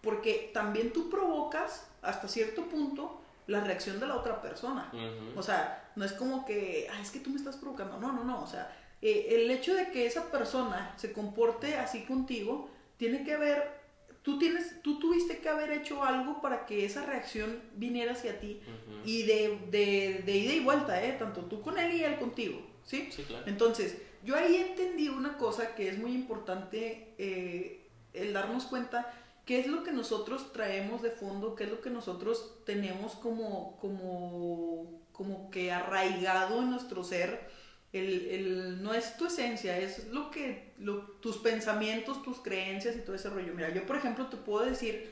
porque 0.00 0.50
también 0.54 0.90
tú 0.94 1.10
provocas 1.10 1.86
hasta 2.00 2.26
cierto 2.26 2.70
punto 2.70 3.20
la 3.46 3.60
reacción 3.60 4.00
de 4.00 4.06
la 4.06 4.16
otra 4.16 4.40
persona. 4.40 4.90
O 5.36 5.42
sea, 5.42 5.90
no 5.94 6.06
es 6.06 6.14
como 6.14 6.46
que, 6.46 6.88
Ay, 6.90 7.02
es 7.02 7.10
que 7.10 7.20
tú 7.20 7.28
me 7.28 7.36
estás 7.36 7.58
provocando. 7.58 7.98
No, 7.98 8.12
no, 8.12 8.24
no. 8.24 8.42
O 8.42 8.46
sea, 8.46 8.74
eh, 9.02 9.26
el 9.32 9.50
hecho 9.50 9.74
de 9.74 9.90
que 9.90 10.06
esa 10.06 10.30
persona 10.30 10.94
se 10.96 11.12
comporte 11.12 11.76
así 11.76 12.06
contigo 12.06 12.70
tiene 12.96 13.24
que 13.24 13.36
ver 13.36 13.77
tú 14.22 14.38
tienes, 14.38 14.82
tú 14.82 14.98
tuviste 14.98 15.38
que 15.38 15.48
haber 15.48 15.70
hecho 15.70 16.04
algo 16.04 16.40
para 16.40 16.66
que 16.66 16.84
esa 16.84 17.04
reacción 17.04 17.60
viniera 17.74 18.12
hacia 18.12 18.40
ti 18.40 18.60
y 19.04 19.22
de, 19.22 19.58
de, 19.70 20.22
de, 20.24 20.36
ida 20.36 20.52
y 20.54 20.60
vuelta, 20.60 21.02
¿eh? 21.04 21.12
Tanto 21.18 21.42
tú 21.42 21.62
con 21.62 21.78
él 21.78 21.94
y 21.94 22.04
él 22.04 22.18
contigo, 22.18 22.60
¿sí? 22.84 23.08
Sí, 23.10 23.22
claro. 23.22 23.44
Entonces, 23.46 23.96
yo 24.24 24.36
ahí 24.36 24.56
entendí 24.56 25.08
una 25.08 25.36
cosa 25.36 25.74
que 25.74 25.88
es 25.88 25.98
muy 25.98 26.12
importante, 26.12 27.14
eh, 27.18 27.88
el 28.12 28.32
darnos 28.32 28.64
cuenta 28.66 29.12
qué 29.46 29.60
es 29.60 29.66
lo 29.66 29.82
que 29.82 29.92
nosotros 29.92 30.52
traemos 30.52 31.00
de 31.00 31.10
fondo, 31.10 31.54
qué 31.54 31.64
es 31.64 31.70
lo 31.70 31.80
que 31.80 31.90
nosotros 31.90 32.56
tenemos 32.66 33.12
como, 33.14 33.78
como, 33.80 35.00
como 35.12 35.50
que 35.50 35.72
arraigado 35.72 36.60
en 36.60 36.70
nuestro 36.70 37.02
ser 37.02 37.48
el, 37.92 38.26
el, 38.26 38.82
no 38.82 38.92
es 38.92 39.16
tu 39.16 39.26
esencia, 39.26 39.78
es 39.78 40.08
lo 40.08 40.30
que, 40.30 40.74
tus 41.20 41.38
pensamientos, 41.38 42.22
tus 42.22 42.38
creencias 42.38 42.96
y 42.96 43.00
todo 43.00 43.16
ese 43.16 43.30
rollo. 43.30 43.54
Mira, 43.54 43.72
yo 43.72 43.86
por 43.86 43.96
ejemplo 43.96 44.26
te 44.26 44.36
puedo 44.36 44.64
decir 44.64 45.10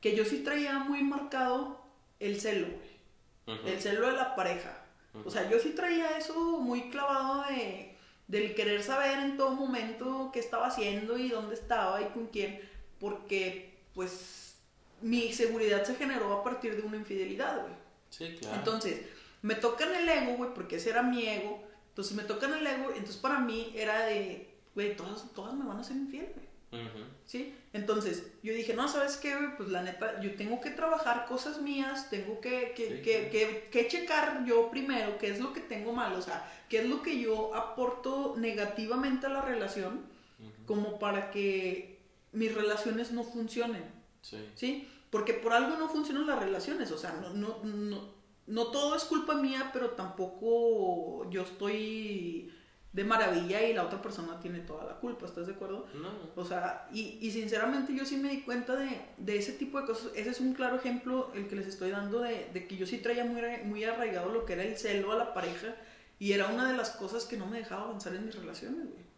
que 0.00 0.14
yo 0.14 0.24
sí 0.24 0.38
traía 0.44 0.78
muy 0.78 1.02
marcado 1.02 1.82
el 2.20 2.40
celo, 2.40 2.66
güey. 2.66 2.98
El 3.64 3.80
celo 3.80 4.08
de 4.08 4.12
la 4.12 4.36
pareja. 4.36 4.84
O 5.24 5.30
sea, 5.30 5.48
yo 5.50 5.58
sí 5.58 5.70
traía 5.70 6.18
eso 6.18 6.60
muy 6.60 6.90
clavado 6.90 7.44
de, 7.48 7.96
del 8.26 8.54
querer 8.54 8.82
saber 8.82 9.18
en 9.20 9.38
todo 9.38 9.52
momento 9.52 10.30
qué 10.32 10.38
estaba 10.38 10.66
haciendo 10.66 11.16
y 11.16 11.30
dónde 11.30 11.54
estaba 11.54 12.02
y 12.02 12.04
con 12.06 12.26
quién, 12.26 12.60
porque 13.00 13.74
pues 13.94 14.56
mi 15.00 15.32
seguridad 15.32 15.82
se 15.84 15.94
generó 15.94 16.34
a 16.34 16.44
partir 16.44 16.76
de 16.76 16.82
una 16.82 16.98
infidelidad, 16.98 17.62
güey. 17.62 17.72
Sí, 18.10 18.36
claro. 18.38 18.56
Entonces, 18.56 19.00
me 19.40 19.54
toca 19.54 19.84
en 19.86 19.94
el 19.96 20.08
ego, 20.08 20.36
güey, 20.36 20.52
porque 20.54 20.76
ese 20.76 20.90
era 20.90 21.02
mi 21.02 21.26
ego 21.26 21.67
entonces 21.98 22.16
me 22.16 22.22
tocan 22.22 22.54
el 22.54 22.64
ego, 22.64 22.90
entonces 22.90 23.16
para 23.16 23.40
mí 23.40 23.72
era 23.74 24.06
de, 24.06 24.54
güey, 24.72 24.96
todas, 24.96 25.34
todas 25.34 25.52
me 25.54 25.64
van 25.64 25.80
a 25.80 25.82
ser 25.82 25.96
infiel, 25.96 26.32
güey. 26.32 26.88
¿Sí? 27.24 27.56
Entonces 27.72 28.34
yo 28.40 28.54
dije, 28.54 28.72
no, 28.72 28.86
¿sabes 28.86 29.16
qué, 29.16 29.34
güey? 29.34 29.56
Pues 29.56 29.70
la 29.70 29.82
neta, 29.82 30.20
yo 30.20 30.36
tengo 30.36 30.60
que 30.60 30.70
trabajar 30.70 31.26
cosas 31.26 31.60
mías, 31.60 32.08
tengo 32.08 32.40
que, 32.40 32.72
que, 32.76 33.00
que, 33.02 33.68
que, 33.72 33.88
checar 33.88 34.44
yo 34.44 34.70
primero 34.70 35.18
qué 35.18 35.28
es 35.28 35.40
lo 35.40 35.52
que 35.52 35.58
tengo 35.58 35.92
mal, 35.92 36.12
o 36.12 36.22
sea, 36.22 36.48
qué 36.68 36.82
es 36.82 36.88
lo 36.88 37.02
que 37.02 37.18
yo 37.18 37.52
aporto 37.56 38.36
negativamente 38.38 39.26
a 39.26 39.30
la 39.30 39.40
relación, 39.40 40.06
como 40.66 41.00
para 41.00 41.32
que 41.32 41.98
mis 42.30 42.54
relaciones 42.54 43.10
no 43.10 43.24
funcionen. 43.24 43.82
Sí. 44.22 44.48
¿Sí? 44.54 44.88
Porque 45.10 45.34
por 45.34 45.52
algo 45.52 45.76
no 45.76 45.88
funcionan 45.88 46.28
las 46.28 46.38
relaciones, 46.38 46.92
o 46.92 46.98
sea, 46.98 47.10
no, 47.14 47.30
no, 47.34 47.58
no 47.64 48.17
no 48.48 48.68
todo 48.68 48.96
es 48.96 49.04
culpa 49.04 49.34
mía, 49.34 49.70
pero 49.72 49.90
tampoco 49.90 51.28
yo 51.30 51.42
estoy 51.42 52.52
de 52.92 53.04
maravilla 53.04 53.62
y 53.62 53.74
la 53.74 53.84
otra 53.84 54.00
persona 54.00 54.40
tiene 54.40 54.60
toda 54.60 54.84
la 54.84 54.94
culpa, 54.94 55.26
¿estás 55.26 55.46
de 55.46 55.52
acuerdo? 55.52 55.86
No. 55.94 56.10
O 56.34 56.44
sea, 56.44 56.88
y, 56.92 57.18
y 57.20 57.30
sinceramente 57.30 57.94
yo 57.94 58.04
sí 58.04 58.16
me 58.16 58.30
di 58.30 58.40
cuenta 58.42 58.74
de, 58.76 59.00
de, 59.18 59.36
ese 59.36 59.52
tipo 59.52 59.80
de 59.80 59.86
cosas. 59.86 60.10
Ese 60.14 60.30
es 60.30 60.40
un 60.40 60.54
claro 60.54 60.76
ejemplo 60.76 61.30
el 61.34 61.46
que 61.48 61.56
les 61.56 61.66
estoy 61.66 61.90
dando 61.90 62.20
de, 62.20 62.50
de, 62.52 62.66
que 62.66 62.76
yo 62.76 62.86
sí 62.86 62.98
traía 62.98 63.24
muy, 63.24 63.42
muy 63.64 63.84
arraigado 63.84 64.32
lo 64.32 64.44
que 64.46 64.54
era 64.54 64.64
el 64.64 64.76
celo 64.78 65.12
a 65.12 65.16
la 65.16 65.34
pareja 65.34 65.76
y 66.18 66.32
era 66.32 66.48
una 66.48 66.70
de 66.70 66.76
las 66.76 66.90
cosas 66.90 67.26
que 67.26 67.36
no 67.36 67.46
me 67.46 67.58
dejaba 67.58 67.84
avanzar 67.84 68.14
en 68.14 68.24
mis 68.24 68.34
relaciones, 68.34 68.86
güey. 68.86 69.08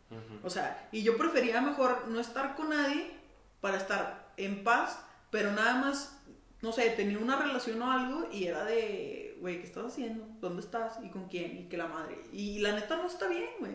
O 0.42 0.50
sea, 0.50 0.88
y 0.90 1.04
yo 1.04 1.16
prefería 1.16 1.60
mejor 1.60 2.08
no 2.08 2.18
estar 2.18 2.56
con 2.56 2.70
nadie 2.70 3.12
para 3.60 3.76
estar 3.76 4.32
en 4.36 4.64
paz, 4.64 4.98
pero 5.30 5.52
nada 5.52 5.74
más 5.76 6.19
no 6.62 6.72
sé, 6.72 6.90
tenía 6.90 7.18
una 7.18 7.36
relación 7.36 7.80
o 7.82 7.90
algo 7.90 8.28
y 8.32 8.44
era 8.44 8.64
de, 8.64 9.36
güey, 9.40 9.60
¿qué 9.60 9.66
estás 9.66 9.86
haciendo? 9.86 10.26
¿Dónde 10.40 10.60
estás? 10.62 10.98
¿Y 11.02 11.08
con 11.08 11.28
quién? 11.28 11.58
¿Y 11.58 11.68
que 11.68 11.76
la 11.76 11.88
madre? 11.88 12.22
Y 12.32 12.58
la 12.58 12.72
neta 12.72 12.96
no 12.96 13.06
está 13.06 13.28
bien, 13.28 13.50
güey. 13.58 13.72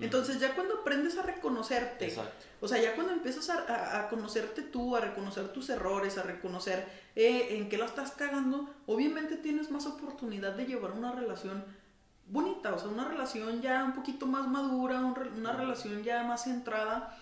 Entonces 0.00 0.38
ya 0.38 0.54
cuando 0.54 0.74
aprendes 0.74 1.18
a 1.18 1.22
reconocerte, 1.22 2.14
o 2.60 2.68
sea, 2.68 2.80
ya 2.80 2.94
cuando 2.94 3.12
empiezas 3.12 3.50
a, 3.50 3.98
a, 3.98 4.08
conocerte 4.08 4.62
tú, 4.62 4.94
a 4.94 5.00
reconocer 5.00 5.48
tus 5.48 5.68
errores, 5.70 6.18
a 6.18 6.22
reconocer 6.22 6.86
eh, 7.16 7.56
en 7.56 7.68
qué 7.68 7.78
lo 7.78 7.84
estás 7.84 8.12
cagando, 8.12 8.72
obviamente 8.86 9.36
tienes 9.36 9.72
más 9.72 9.86
oportunidad 9.86 10.54
de 10.54 10.66
llevar 10.66 10.92
una 10.92 11.10
relación 11.10 11.64
bonita, 12.28 12.74
o 12.74 12.78
sea, 12.78 12.88
una 12.88 13.08
relación 13.08 13.60
ya 13.60 13.82
un 13.82 13.94
poquito 13.94 14.26
más 14.26 14.46
madura, 14.46 15.00
una 15.00 15.52
relación 15.52 16.04
ya 16.04 16.22
más 16.22 16.44
centrada, 16.44 17.18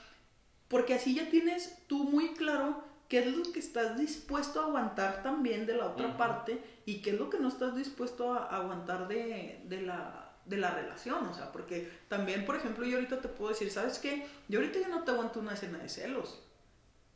porque 0.69 0.95
así 0.95 1.15
ya 1.15 1.31
tienes 1.31 1.79
tú 1.87 2.05
muy 2.05 2.35
claro 2.35 2.85
qué 3.09 3.21
es 3.21 3.37
lo 3.37 3.53
que 3.53 3.61
estás 3.61 3.97
dispuesto 3.99 4.61
a 4.61 4.65
aguantar 4.65 5.23
también 5.23 5.67
de 5.67 5.77
la 5.77 5.87
otra 5.87 6.17
parte 6.17 6.61
y 6.85 7.01
qué 7.03 7.11
es 7.11 7.19
lo 7.19 7.31
que 7.31 7.39
no 7.39 7.49
estás 7.49 7.77
dispuesto 7.77 8.33
a 8.33 8.45
aguantar 8.45 9.09
de, 9.09 9.61
de, 9.65 9.83
la, 9.83 10.37
de 10.45 10.57
la 10.57 10.75
relación. 10.75 11.27
O 11.27 11.35
sea, 11.35 11.53
porque 11.53 11.91
también, 12.09 12.45
por 12.45 12.57
ejemplo, 12.57 12.85
yo 12.85 12.97
ahorita 12.97 13.21
te 13.21 13.29
puedo 13.29 13.51
decir, 13.51 13.71
¿sabes 13.71 13.99
qué? 13.99 14.27
Yo 14.49 14.59
ahorita 14.59 14.81
ya 14.81 14.89
no 14.89 15.05
te 15.05 15.13
aguanto 15.13 15.41
una 15.41 15.55
escena 15.55 15.79
de 15.79 15.89
celos. 15.89 16.43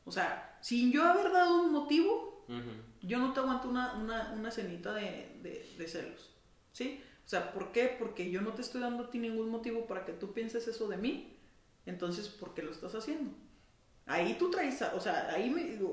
O 0.04 0.12
sea, 0.12 0.58
sin 0.60 0.92
yo 0.92 1.04
haber 1.04 1.32
dado 1.32 1.62
un 1.62 1.72
motivo, 1.72 2.44
yo 3.02 3.18
no 3.18 3.32
te 3.32 3.38
aguanto 3.38 3.68
una, 3.68 3.94
una, 3.94 4.32
una 4.32 4.48
escenita 4.48 4.92
de, 4.92 5.38
de, 5.42 5.74
de 5.78 5.88
celos. 5.88 6.30
¿Sí? 6.72 7.02
O 7.24 7.28
sea, 7.28 7.52
¿por 7.52 7.70
qué? 7.70 7.94
Porque 7.96 8.30
yo 8.30 8.40
no 8.40 8.54
te 8.54 8.62
estoy 8.62 8.80
dando 8.80 9.04
a 9.04 9.10
ti 9.10 9.18
ningún 9.18 9.50
motivo 9.50 9.86
para 9.86 10.04
que 10.04 10.12
tú 10.12 10.32
pienses 10.32 10.66
eso 10.66 10.88
de 10.88 10.96
mí. 10.96 11.36
Entonces, 11.86 12.28
¿por 12.28 12.54
qué 12.54 12.62
lo 12.62 12.72
estás 12.72 12.94
haciendo? 12.94 13.32
Ahí 14.06 14.34
tú 14.38 14.50
traes, 14.50 14.82
o 14.82 15.00
sea, 15.00 15.28
ahí 15.32 15.50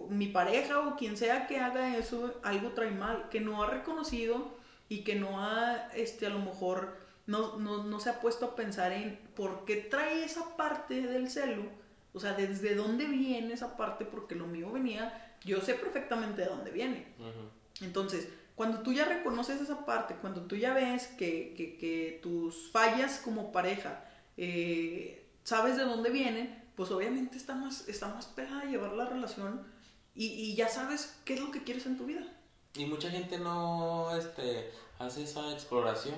mi 0.10 0.28
pareja 0.28 0.80
o 0.80 0.96
quien 0.96 1.18
sea 1.18 1.46
que 1.46 1.60
haga 1.60 1.98
eso, 1.98 2.40
algo 2.44 2.72
trae 2.72 2.90
mal, 2.90 3.30
que 3.30 3.40
no 3.40 3.62
ha 3.62 3.70
reconocido 3.70 4.58
y 4.90 5.04
que 5.04 5.16
no 5.16 5.44
ha, 5.44 5.90
este, 5.94 6.26
a 6.26 6.30
lo 6.30 6.40
mejor, 6.40 6.98
no, 7.28 7.58
no, 7.58 7.84
no 7.84 8.00
se 8.00 8.10
ha 8.10 8.20
puesto 8.20 8.46
a 8.46 8.56
pensar 8.56 8.92
en 8.92 9.20
por 9.36 9.66
qué 9.66 9.76
trae 9.76 10.24
esa 10.24 10.56
parte 10.56 11.02
del 11.02 11.30
celo, 11.30 11.64
o 12.14 12.20
sea, 12.20 12.34
desde 12.34 12.74
dónde 12.74 13.06
viene 13.06 13.54
esa 13.54 13.78
parte, 13.78 14.04
porque 14.04 14.34
lo 14.34 14.48
mío 14.48 14.72
venía, 14.72 15.36
yo 15.46 15.62
sé 15.62 15.76
perfectamente 15.76 16.42
de 16.42 16.48
dónde 16.48 16.72
viene. 16.72 17.06
Entonces, 17.82 18.30
cuando 18.56 18.80
tú 18.80 18.94
ya 18.94 19.06
reconoces 19.06 19.62
esa 19.62 19.86
parte, 19.86 20.16
cuando 20.16 20.42
tú 20.42 20.56
ya 20.56 20.74
ves 20.74 21.08
que, 21.08 21.54
que, 21.56 21.78
que 21.78 22.20
tus 22.24 22.72
fallas 22.72 23.20
como 23.24 23.52
pareja, 23.52 24.04
eh, 24.36 25.28
sabes 25.44 25.78
de 25.78 25.84
dónde 25.84 26.10
vienen, 26.10 26.64
pues 26.78 26.92
obviamente 26.92 27.38
está 27.38 27.56
más, 27.56 27.90
está 27.90 28.08
más 28.08 28.28
pegada 28.28 28.62
a 28.62 28.66
llevar 28.66 28.94
la 28.94 29.06
relación 29.06 29.66
y, 30.16 30.28
y, 30.28 30.56
ya 30.56 30.70
sabes 30.70 31.20
qué 31.26 31.34
es 31.34 31.40
lo 31.42 31.52
que 31.52 31.64
quieres 31.64 31.86
en 31.88 31.98
tu 31.98 32.06
vida. 32.06 32.26
Y 32.76 32.86
mucha 32.86 33.10
gente 33.10 33.38
no 33.40 34.16
este, 34.16 34.72
hace 35.00 35.24
esa 35.24 35.52
exploración 35.52 36.16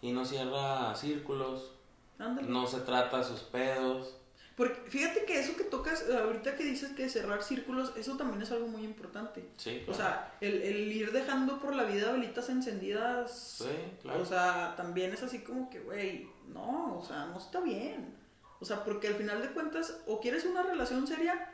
y 0.00 0.12
no 0.12 0.24
cierra 0.24 0.94
círculos, 0.94 1.72
no 2.18 2.66
se 2.66 2.80
trata 2.80 3.22
sus 3.22 3.40
pedos. 3.40 4.16
Porque 4.56 4.88
fíjate 4.88 5.24
que 5.24 5.40
eso 5.40 5.56
que 5.56 5.64
tocas, 5.64 6.08
ahorita 6.08 6.56
que 6.56 6.64
dices 6.64 6.92
que 6.92 7.08
cerrar 7.08 7.42
círculos, 7.42 7.92
eso 7.96 8.16
también 8.16 8.42
es 8.42 8.52
algo 8.52 8.68
muy 8.68 8.84
importante. 8.84 9.48
Sí, 9.56 9.84
O 9.88 9.94
sea, 9.94 10.36
el, 10.40 10.62
el, 10.62 10.92
ir 10.92 11.12
dejando 11.12 11.58
por 11.58 11.74
la 11.74 11.84
vida 11.84 12.12
velitas 12.12 12.48
encendidas. 12.48 13.58
Sí, 13.58 13.98
claro. 14.02 14.22
O 14.22 14.24
sea, 14.24 14.74
también 14.76 15.12
es 15.12 15.22
así 15.22 15.40
como 15.40 15.68
que, 15.68 15.80
güey, 15.80 16.28
no, 16.48 16.98
o 16.98 17.04
sea, 17.04 17.26
no 17.26 17.38
está 17.38 17.60
bien. 17.60 18.23
O 18.60 18.64
sea, 18.64 18.84
porque 18.84 19.08
al 19.08 19.14
final 19.14 19.42
de 19.42 19.50
cuentas, 19.50 20.00
o 20.06 20.20
quieres 20.20 20.44
una 20.44 20.62
relación 20.62 21.06
seria, 21.06 21.50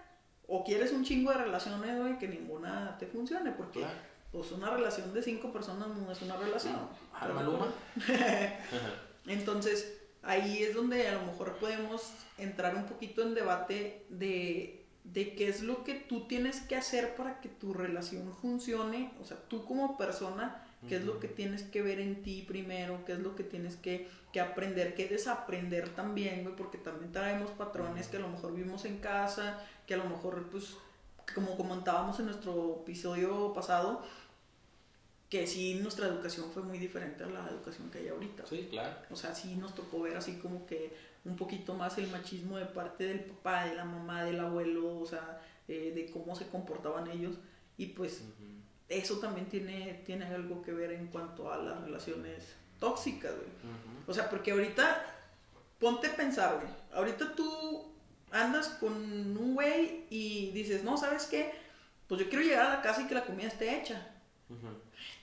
o 0.47 0.65
quieres 0.65 0.93
un 0.93 1.05
chingo 1.05 1.31
de 1.31 1.39
relaciones, 1.39 1.99
güey, 1.99 2.19
que 2.19 2.29
ninguna 2.29 2.97
te 2.99 3.07
funcione, 3.07 3.53
porque 3.53 3.85
pues 4.33 4.53
una 4.53 4.71
relación 4.71 5.13
de 5.13 5.23
cinco 5.23 5.53
personas 5.53 5.89
no 5.89 6.11
es 6.11 6.23
una 6.23 6.37
relación. 6.37 6.77
Maluma. 7.35 7.67
Entonces, 9.27 10.01
ahí 10.23 10.63
es 10.63 10.75
donde 10.75 11.09
a 11.09 11.15
lo 11.15 11.23
mejor 11.23 11.57
podemos 11.57 12.13
entrar 12.39 12.75
un 12.75 12.87
poquito 12.87 13.23
en 13.23 13.35
debate 13.35 14.07
de, 14.09 14.87
de 15.05 15.35
qué 15.35 15.49
es 15.49 15.63
lo 15.63 15.85
que 15.85 15.95
tú 15.95 16.27
tienes 16.27 16.61
que 16.61 16.77
hacer 16.77 17.17
para 17.17 17.41
que 17.41 17.49
tu 17.49 17.73
relación 17.73 18.35
funcione, 18.41 19.13
o 19.21 19.25
sea, 19.25 19.37
tú 19.49 19.65
como 19.65 19.97
persona, 19.97 20.65
qué 20.89 20.97
es 20.97 21.05
lo 21.05 21.21
que 21.21 21.29
tienes 21.29 21.63
que 21.63 21.83
ver 21.83 22.01
en 22.01 22.23
ti 22.23 22.43
primero, 22.47 23.05
qué 23.05 23.13
es 23.13 23.19
lo 23.19 23.35
que 23.35 23.45
tienes 23.45 23.77
que, 23.77 24.09
que 24.33 24.41
aprender, 24.41 24.95
que 24.95 25.09
desaprender 25.09 25.91
también, 25.91 26.43
güey, 26.43 26.57
porque 26.57 26.79
también 26.79 27.13
traemos 27.13 27.51
patrones 27.51 28.09
que 28.09 28.17
a 28.17 28.21
lo 28.21 28.29
mejor 28.29 28.55
vimos 28.55 28.85
en 28.85 28.99
casa, 28.99 29.63
que 29.87 29.95
a 29.95 29.99
lo 29.99 30.05
mejor, 30.05 30.49
pues, 30.51 30.77
como 31.35 31.57
comentábamos 31.57 32.19
en 32.19 32.27
nuestro 32.27 32.81
episodio 32.83 33.53
pasado, 33.53 34.03
que 35.29 35.47
sí 35.47 35.75
nuestra 35.75 36.09
educación 36.09 36.51
fue 36.53 36.63
muy 36.63 36.79
diferente 36.79 37.23
a 37.23 37.29
la 37.29 37.49
educación 37.49 37.89
que 37.91 37.99
hay 37.99 38.09
ahorita. 38.09 38.47
Sí, 38.47 38.67
claro. 38.71 38.97
O 39.11 39.17
sea, 39.17 39.35
sí 39.35 39.55
nos 39.55 39.75
tocó 39.75 40.01
ver 40.01 40.17
así 40.17 40.39
como 40.39 40.67
que 40.67 40.93
un 41.25 41.37
poquito 41.37 41.75
más 41.75 41.99
el 41.99 42.09
machismo 42.09 42.57
de 42.57 42.67
parte 42.67 43.05
del 43.05 43.21
papá, 43.21 43.67
de 43.67 43.77
la 43.77 43.85
mamá, 43.85 44.25
del 44.25 44.41
abuelo, 44.41 44.99
o 44.99 45.07
sea, 45.07 45.41
eh, 45.69 45.93
de 45.95 46.11
cómo 46.11 46.35
se 46.35 46.49
comportaban 46.49 47.09
ellos. 47.09 47.37
Y 47.77 47.87
pues 47.87 48.25
eso 48.91 49.19
también 49.19 49.47
tiene, 49.47 50.03
tiene 50.05 50.27
algo 50.27 50.63
que 50.63 50.73
ver 50.73 50.93
en 50.93 51.07
cuanto 51.07 51.51
a 51.51 51.57
las 51.57 51.81
relaciones 51.81 52.57
tóxicas, 52.81 53.33
güey. 53.35 53.49
O 54.07 54.13
sea, 54.13 54.29
porque 54.29 54.51
ahorita, 54.51 55.07
ponte 55.79 56.09
a 56.09 56.17
pensar, 56.17 56.57
güey. 56.57 56.69
Ahorita 56.93 57.35
tú 57.37 57.93
andas 58.33 58.69
con 58.81 58.93
un 58.93 59.55
güey 59.55 60.07
y 60.11 60.51
dices, 60.51 60.83
no, 60.83 60.97
¿sabes 60.99 61.27
qué? 61.27 61.53
Pues 62.09 62.21
yo 62.21 62.29
quiero 62.29 62.45
llegar 62.45 62.67
a 62.67 62.75
la 62.75 62.83
casa 62.83 63.03
y 63.03 63.07
que 63.07 63.15
la 63.15 63.25
comida 63.25 63.47
esté 63.47 63.79
hecha. 63.79 64.09
Ujú. 64.49 64.67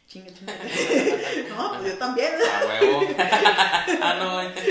Chinga, 0.07 0.33
chinga. 0.33 0.53
no, 1.49 1.79
pues 1.79 1.91
yo 1.91 1.97
también. 1.97 2.31
A 2.35 2.65
huevo. 2.65 3.01
ah, 4.01 4.15
no. 4.17 4.63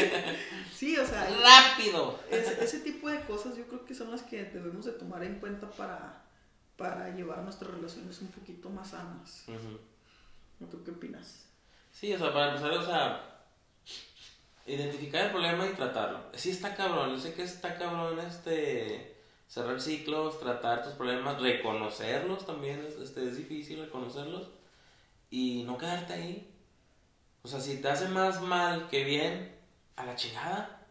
Sí, 0.74 0.96
o 0.96 1.06
sea, 1.06 1.28
Rápido. 1.42 2.18
ese, 2.30 2.64
ese 2.64 2.78
tipo 2.80 3.10
de 3.10 3.20
cosas 3.20 3.56
yo 3.56 3.66
creo 3.66 3.84
que 3.84 3.94
son 3.94 4.10
las 4.10 4.22
que 4.22 4.44
debemos 4.44 4.86
de 4.86 4.92
tomar 4.92 5.22
en 5.22 5.38
cuenta 5.38 5.68
para, 5.70 6.22
para 6.76 7.10
llevar 7.10 7.42
nuestras 7.42 7.70
relaciones 7.72 8.20
un 8.20 8.28
poquito 8.28 8.68
más 8.68 8.90
sanas. 8.90 9.44
Ujú. 9.48 10.64
¿O 10.64 10.68
¿Tú 10.68 10.84
qué 10.84 10.90
opinas? 10.90 11.46
Sí, 11.92 12.12
o 12.12 12.18
sea, 12.18 12.32
para 12.32 12.48
empezar, 12.48 12.72
o 12.72 12.84
sea, 12.84 13.36
identificar 14.66 15.26
el 15.26 15.30
problema 15.30 15.66
y 15.66 15.74
tratarlo. 15.74 16.20
Sí 16.34 16.50
está 16.50 16.74
cabrón, 16.74 17.10
yo 17.10 17.18
sé 17.18 17.34
que 17.34 17.42
está 17.42 17.76
cabrón 17.76 18.18
este 18.20 19.16
cerrar 19.48 19.80
ciclos, 19.80 20.40
tratar 20.40 20.82
tus 20.82 20.94
problemas, 20.94 21.40
reconocerlos 21.40 22.44
también, 22.44 22.84
es, 22.86 22.96
este, 22.96 23.28
es 23.28 23.36
difícil 23.36 23.80
reconocerlos 23.80 24.48
y 25.30 25.64
no 25.64 25.78
quedarte 25.78 26.12
ahí. 26.12 26.52
O 27.42 27.48
sea, 27.48 27.60
si 27.60 27.80
te 27.80 27.88
hace 27.88 28.08
más 28.08 28.42
mal 28.42 28.88
que 28.88 29.04
bien, 29.04 29.56
a 29.94 30.04
la 30.04 30.16
chingada. 30.16 30.84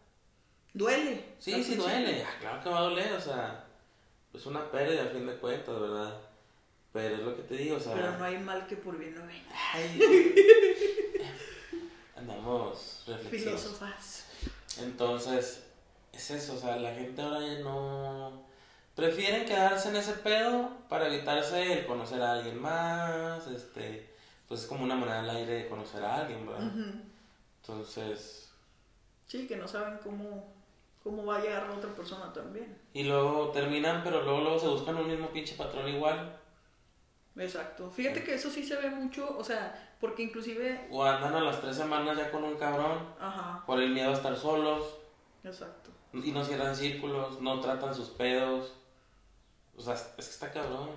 Duele. 0.74 1.36
Sí, 1.40 1.64
sí 1.64 1.76
duele, 1.76 2.24
ah, 2.24 2.38
claro 2.40 2.64
que 2.64 2.70
va 2.70 2.80
a 2.80 2.84
doler, 2.84 3.14
o 3.14 3.22
sea, 3.22 3.65
es 4.36 4.46
una 4.46 4.70
pérdida 4.72 5.04
a 5.04 5.08
fin 5.08 5.26
de 5.26 5.36
cuentas, 5.38 5.80
¿verdad? 5.80 6.14
Pero 6.94 7.16
es 7.16 7.22
lo 7.22 7.36
que 7.36 7.44
te 7.44 7.56
digo, 7.56 7.78
o 7.78 7.80
sea... 7.80 7.94
Pero 7.94 8.18
no 8.18 8.24
hay 8.24 8.38
mal 8.40 8.68
que 8.68 8.78
por 8.78 8.98
bien 8.98 9.16
no 9.16 9.26
venga. 9.26 9.50
Ay, 9.74 10.00
andamos 12.16 13.04
reflexivos. 13.08 13.62
Filósofas. 13.62 14.26
Entonces, 14.80 15.64
es 16.14 16.32
eso, 16.32 16.54
o 16.54 16.58
sea, 16.58 16.78
la 16.78 16.94
gente 16.94 17.22
ahora 17.22 17.46
ya 17.46 17.60
no... 17.60 18.46
Prefieren 18.96 19.46
quedarse 19.46 19.90
en 19.90 19.98
ese 19.98 20.14
pedo 20.14 20.72
para 20.88 21.08
evitarse 21.08 21.80
el 21.80 21.86
conocer 21.86 22.22
a 22.22 22.34
alguien 22.34 22.62
más, 22.62 23.46
este... 23.48 24.14
Pues 24.48 24.62
es 24.62 24.68
como 24.68 24.84
una 24.84 24.96
manera 24.96 25.22
al 25.22 25.30
aire 25.32 25.64
de 25.64 25.68
conocer 25.68 26.04
a 26.04 26.22
alguien, 26.22 26.46
¿verdad? 26.46 26.72
Entonces... 27.62 28.50
Sí, 29.28 29.48
que 29.48 29.58
no 29.58 29.68
saben 29.68 29.98
cómo, 30.04 30.55
cómo 31.06 31.24
va 31.24 31.38
a 31.38 31.40
llegar 31.40 31.70
la 31.70 31.76
otra 31.76 31.94
persona 31.94 32.34
también. 32.34 32.76
Y 32.92 33.04
luego 33.04 33.50
terminan, 33.50 34.04
pero 34.04 34.24
luego, 34.24 34.42
luego 34.42 34.60
se 34.60 34.68
buscan 34.68 34.96
un 34.96 35.08
mismo 35.08 35.30
pinche 35.30 35.54
patrón 35.56 35.88
igual. 35.88 36.36
Exacto. 37.38 37.92
Fíjate 37.92 38.24
que 38.24 38.34
eso 38.34 38.50
sí 38.50 38.64
se 38.64 38.76
ve 38.76 38.90
mucho, 38.90 39.38
o 39.38 39.44
sea, 39.44 39.96
porque 40.02 40.24
inclusive... 40.24 40.88
O 40.90 41.04
andan 41.04 41.36
a 41.36 41.42
las 41.42 41.62
tres 41.62 41.76
semanas 41.76 42.18
ya 42.18 42.32
con 42.32 42.44
un 42.44 42.56
cabrón 42.58 43.08
Ajá, 43.20 43.64
por 43.68 43.80
el 43.80 43.92
miedo 43.92 44.10
a 44.10 44.14
estar 44.14 44.36
solos. 44.36 44.98
exacto. 45.44 45.92
Y 46.12 46.32
no 46.32 46.44
cierran 46.44 46.76
círculos, 46.76 47.40
no 47.40 47.60
tratan 47.60 47.94
sus 47.94 48.10
pedos. 48.10 48.74
O 49.78 49.82
sea, 49.84 49.94
es 49.94 50.02
que 50.02 50.22
está 50.22 50.52
cabrón. 50.52 50.90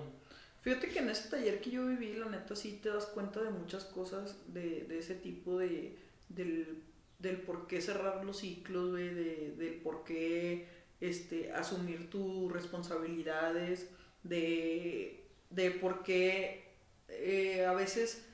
Fíjate 0.63 0.89
que 0.89 1.01
en 1.01 1.11
ese 1.11 1.29
taller 1.29 1.61
que 1.61 1.71
yo 1.71 1.85
viví, 1.87 2.15
la 2.15 2.31
neta 2.31 2.57
sí 2.57 2.81
te 2.83 2.89
das 2.89 3.05
cuenta 3.05 3.43
de 3.43 3.51
muchas 3.51 3.85
cosas 3.85 4.37
de, 4.47 4.85
de 4.85 5.01
ese 5.01 5.17
tipo 5.17 5.59
de, 5.59 5.99
del, 6.31 6.83
del 7.19 7.41
por 7.41 7.67
qué 7.67 7.81
cerrar 7.81 8.25
los 8.25 8.39
ciclos, 8.39 8.91
güey, 8.91 9.13
de, 9.13 9.55
del 9.57 9.75
por 9.81 10.05
qué 10.05 10.69
este, 11.01 11.53
asumir 11.53 12.11
tus 12.11 12.51
responsabilidades, 12.53 13.91
de, 14.23 15.27
de 15.51 15.71
por 15.71 16.03
qué 16.03 16.69
eh, 17.09 17.65
a 17.65 17.73
veces 17.73 18.25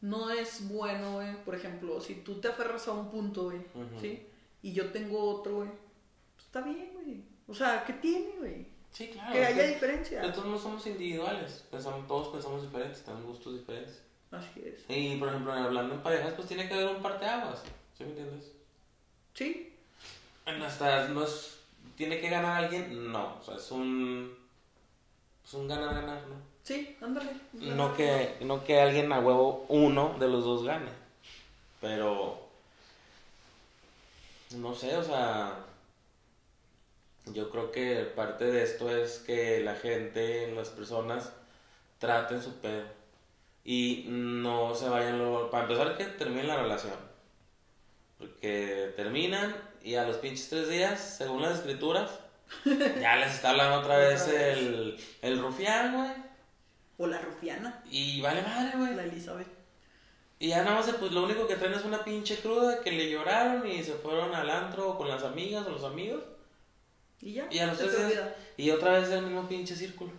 no 0.00 0.30
es 0.30 0.68
bueno, 0.68 1.14
güey, 1.14 1.44
por 1.44 1.54
ejemplo, 1.54 2.00
si 2.00 2.14
tú 2.16 2.40
te 2.40 2.48
aferras 2.48 2.86
a 2.88 2.92
un 2.92 3.10
punto, 3.10 3.44
güey. 3.44 3.60
¿sí? 4.00 4.26
Y 4.62 4.72
yo 4.72 4.90
tengo 4.90 5.22
otro, 5.22 5.56
güey, 5.56 5.70
pues 6.34 6.46
está 6.46 6.60
bien, 6.62 6.90
güey. 6.94 7.22
O 7.46 7.54
sea, 7.54 7.84
¿qué 7.84 7.94
tiene, 7.94 8.32
güey? 8.38 8.66
Sí, 8.90 9.08
claro. 9.08 9.32
que 9.32 9.44
haya 9.44 9.66
diferencia. 9.66 10.32
todos 10.32 10.46
no 10.46 10.58
somos 10.58 10.86
individuales. 10.86 11.64
Pensamos, 11.70 12.06
todos 12.06 12.28
pensamos 12.28 12.62
diferentes, 12.62 13.02
tenemos 13.02 13.26
gustos 13.26 13.58
diferentes. 13.58 14.02
Así 14.30 14.62
es. 14.64 14.84
Y 14.88 15.16
por 15.16 15.28
ejemplo, 15.28 15.52
hablando 15.52 15.94
en 15.94 16.02
parejas, 16.02 16.34
pues 16.34 16.48
tiene 16.48 16.68
que 16.68 16.74
haber 16.74 16.96
un 16.96 17.02
parteaguas. 17.02 17.62
¿Sí 17.96 18.04
me 18.04 18.10
entiendes? 18.10 18.52
Sí, 19.34 19.74
En 20.50 20.62
hasta 20.62 21.08
no 21.08 21.24
es. 21.24 21.58
¿Tiene 21.96 22.20
que 22.20 22.28
ganar 22.28 22.64
alguien? 22.64 23.12
No. 23.12 23.38
O 23.40 23.44
sea, 23.44 23.56
es 23.56 23.70
un. 23.70 24.36
Es 25.44 25.54
un 25.54 25.68
ganar-ganar, 25.68 26.22
¿no? 26.28 26.36
sí, 26.62 26.96
ándale. 27.00 27.32
No 27.52 27.96
que, 27.96 28.36
no 28.42 28.62
que 28.62 28.80
alguien 28.80 29.12
a 29.12 29.18
huevo 29.18 29.66
uno 29.68 30.16
de 30.18 30.28
los 30.28 30.44
dos 30.44 30.64
gane. 30.64 30.90
Pero. 31.80 32.48
No 34.56 34.74
sé, 34.74 34.96
o 34.96 35.04
sea. 35.04 35.56
Yo 37.26 37.50
creo 37.50 37.70
que 37.70 38.02
parte 38.16 38.44
de 38.44 38.64
esto 38.64 38.90
es 38.94 39.18
que 39.18 39.60
la 39.60 39.76
gente, 39.76 40.50
las 40.52 40.70
personas, 40.70 41.32
traten 41.98 42.42
su 42.42 42.54
pedo. 42.60 42.86
Y 43.64 44.06
no 44.08 44.74
se 44.74 44.88
vayan 44.88 45.18
luego. 45.18 45.50
Para 45.50 45.64
empezar, 45.64 45.96
que 45.96 46.04
terminen 46.06 46.48
la 46.48 46.62
relación. 46.62 46.96
Porque 48.18 48.92
terminan 48.96 49.69
y 49.82 49.94
a 49.94 50.04
los 50.04 50.16
pinches 50.16 50.48
tres 50.48 50.68
días, 50.68 51.16
según 51.18 51.42
las 51.42 51.58
escrituras, 51.58 52.10
ya 52.64 53.16
les 53.16 53.34
está 53.34 53.50
hablando 53.50 53.80
otra 53.80 53.98
vez 53.98 54.26
el, 54.28 54.96
el 55.22 55.40
rufián, 55.40 55.96
güey. 55.96 56.10
O 56.98 57.06
la 57.06 57.18
rufiana, 57.20 57.82
Y 57.90 58.20
vale 58.20 58.42
madre, 58.42 58.76
güey. 58.76 58.94
la 58.94 59.04
Elizabeth. 59.04 59.48
Y 60.38 60.48
ya 60.48 60.62
nada 60.64 60.76
más, 60.76 60.90
pues 60.98 61.12
lo 61.12 61.24
único 61.24 61.46
que 61.46 61.56
traen 61.56 61.74
es 61.74 61.84
una 61.84 62.02
pinche 62.04 62.36
cruda 62.36 62.80
que 62.80 62.92
le 62.92 63.10
lloraron 63.10 63.66
y 63.66 63.82
se 63.82 63.92
fueron 63.94 64.34
al 64.34 64.48
antro 64.48 64.96
con 64.96 65.08
las 65.08 65.22
amigas 65.22 65.66
o 65.66 65.70
los 65.70 65.84
amigos. 65.84 66.22
Y 67.20 67.34
ya, 67.34 67.48
Y 67.50 67.58
a 67.58 67.66
los 67.66 67.78
tres 67.78 68.08
días-. 68.08 68.30
Y 68.56 68.70
otra 68.70 68.98
vez 68.98 69.10
el 69.10 69.22
mismo 69.22 69.46
pinche 69.48 69.76
círculo. 69.76 70.12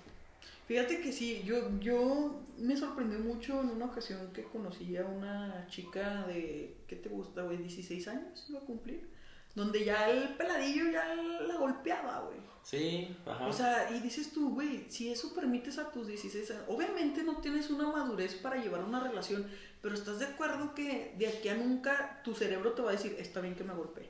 Fíjate 0.68 1.02
que 1.02 1.12
sí, 1.12 1.42
yo, 1.44 1.70
yo 1.80 2.40
me 2.58 2.78
sorprendió 2.78 3.20
mucho 3.20 3.60
en 3.62 3.70
una 3.72 3.86
ocasión 3.86 4.32
que 4.32 4.44
conocí 4.44 4.96
a 4.96 5.04
una 5.04 5.68
chica 5.70 6.24
de, 6.28 6.78
¿qué 6.88 6.96
te 6.96 7.10
gusta, 7.10 7.42
güey? 7.42 7.58
16 7.58 8.08
años 8.08 8.46
iba 8.48 8.60
a 8.60 8.64
cumplir. 8.64 9.08
Donde 9.56 9.84
ya 9.84 10.10
el 10.10 10.30
peladillo 10.36 10.92
ya 10.92 11.14
la 11.16 11.56
golpeaba, 11.56 12.22
güey. 12.22 12.40
Sí, 12.64 13.16
ajá. 13.26 13.48
O 13.48 13.54
sea, 13.54 13.92
y 13.92 14.00
dices 14.00 14.32
tú, 14.32 14.54
güey, 14.54 14.86
si 14.90 15.12
eso 15.12 15.34
permites 15.34 15.78
a 15.78 15.92
tus 15.92 16.08
16 16.08 16.52
años, 16.52 16.64
obviamente 16.68 17.24
no 17.24 17.38
tienes 17.38 17.70
una 17.70 17.88
madurez 17.92 18.36
para 18.36 18.62
llevar 18.62 18.84
una 18.84 19.00
relación, 19.00 19.48
pero 19.82 19.96
estás 19.96 20.20
de 20.20 20.26
acuerdo 20.26 20.76
que 20.76 21.16
de 21.18 21.28
aquí 21.28 21.50
a 21.50 21.56
nunca 21.56 22.22
tu 22.24 22.34
cerebro 22.34 22.74
te 22.74 22.82
va 22.82 22.90
a 22.90 22.94
decir, 22.94 23.16
está 23.20 23.42
bien 23.42 23.56
que 23.56 23.64
me 23.64 23.74
golpee. 23.74 24.10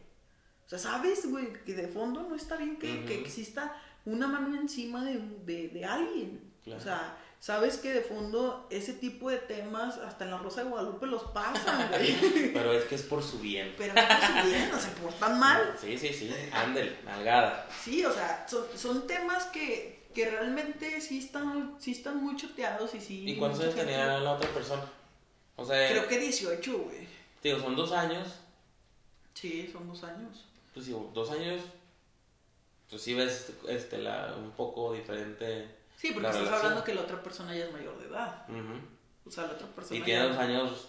O 0.65 0.69
sea, 0.69 0.79
sabes, 0.79 1.29
güey, 1.29 1.53
que 1.65 1.73
de 1.73 1.87
fondo 1.87 2.23
no 2.23 2.35
está 2.35 2.57
bien 2.57 2.77
que, 2.77 3.05
que 3.05 3.19
exista 3.19 3.75
una 4.05 4.27
mano 4.27 4.55
encima 4.59 5.03
de, 5.03 5.19
de, 5.45 5.69
de 5.69 5.85
alguien. 5.85 6.51
Claro. 6.63 6.79
O 6.79 6.83
sea, 6.83 7.17
sabes 7.41 7.77
que 7.77 7.91
de 7.91 8.01
fondo 8.01 8.67
ese 8.69 8.93
tipo 8.93 9.29
de 9.31 9.37
temas 9.39 9.97
hasta 9.97 10.25
en 10.25 10.31
la 10.31 10.37
Rosa 10.37 10.63
de 10.63 10.69
Guadalupe 10.69 11.07
los 11.07 11.23
pasan, 11.31 11.89
güey. 11.89 12.53
Pero 12.53 12.71
es 12.71 12.85
que 12.85 12.95
es 12.95 13.01
por 13.01 13.23
su 13.23 13.39
bien. 13.39 13.73
pero 13.77 13.93
no 13.95 14.01
se 14.01 14.47
bien, 14.47 14.69
no 14.71 14.79
se 14.79 14.91
portan 14.91 15.39
mal. 15.39 15.75
Sí, 15.81 15.97
sí, 15.97 16.13
sí. 16.13 16.31
Ándel, 16.53 16.97
nalgada. 17.03 17.67
Sí, 17.83 18.05
o 18.05 18.13
sea, 18.13 18.45
son, 18.47 18.63
son 18.77 19.07
temas 19.07 19.45
que, 19.45 20.07
que 20.13 20.29
realmente 20.29 21.01
sí 21.01 21.17
están, 21.17 21.75
sí 21.79 21.91
están 21.93 22.23
muy 22.23 22.35
choteados 22.35 22.93
y 22.93 23.01
sí. 23.01 23.27
¿Y 23.27 23.35
cuántos 23.37 23.61
años 23.61 23.75
tenía 23.75 24.19
la 24.19 24.33
otra 24.33 24.49
persona? 24.51 24.83
O 25.55 25.65
sea, 25.65 25.89
Creo 25.89 26.07
que 26.07 26.19
18, 26.19 26.77
güey. 26.77 27.07
digo, 27.41 27.59
son 27.59 27.75
dos 27.75 27.91
años. 27.91 28.27
Sí, 29.33 29.67
son 29.73 29.87
dos 29.87 30.03
años. 30.03 30.45
Pues 30.75 30.85
digo, 30.85 31.09
dos 31.13 31.31
años. 31.31 31.59
Pues 32.87 33.01
sí 33.01 33.15
ves 33.15 33.51
este, 33.67 33.97
la, 33.97 34.35
un 34.37 34.51
poco 34.51 34.93
diferente. 34.93 35.80
Sí, 36.01 36.11
porque 36.13 36.27
estás 36.29 36.41
relación. 36.41 36.65
hablando 36.65 36.83
que 36.83 36.95
la 36.95 37.01
otra 37.01 37.21
persona 37.21 37.55
ya 37.55 37.65
es 37.65 37.71
mayor 37.73 37.97
de 37.99 38.07
edad. 38.07 38.45
O 39.25 39.29
sea, 39.29 39.45
la 39.45 39.53
otra 39.53 39.67
persona. 39.67 39.99
Y 39.99 40.03
tiene 40.03 40.21
ya- 40.21 40.27
dos 40.29 40.37
años 40.37 40.87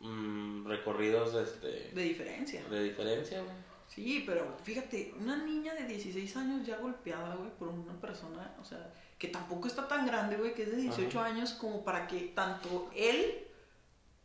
mm, 0.00 0.66
recorridos 0.68 1.34
este, 1.34 1.90
De 1.92 2.02
diferencia. 2.02 2.62
de 2.68 2.82
diferencia, 2.84 3.40
güey. 3.42 3.54
Sí, 3.88 4.22
pero 4.26 4.56
fíjate, 4.62 5.14
una 5.18 5.36
niña 5.36 5.74
de 5.74 5.84
16 5.86 6.36
años 6.36 6.66
ya 6.66 6.76
golpeada, 6.78 7.34
güey, 7.36 7.50
por 7.58 7.68
una 7.68 7.98
persona, 8.00 8.54
o 8.60 8.64
sea, 8.64 8.92
que 9.18 9.28
tampoco 9.28 9.66
está 9.68 9.88
tan 9.88 10.06
grande, 10.06 10.36
güey, 10.36 10.54
que 10.54 10.62
es 10.64 10.70
de 10.70 10.76
18 10.76 11.20
años, 11.20 11.52
como 11.52 11.84
para 11.84 12.06
que 12.06 12.32
tanto 12.34 12.90
él 12.94 13.46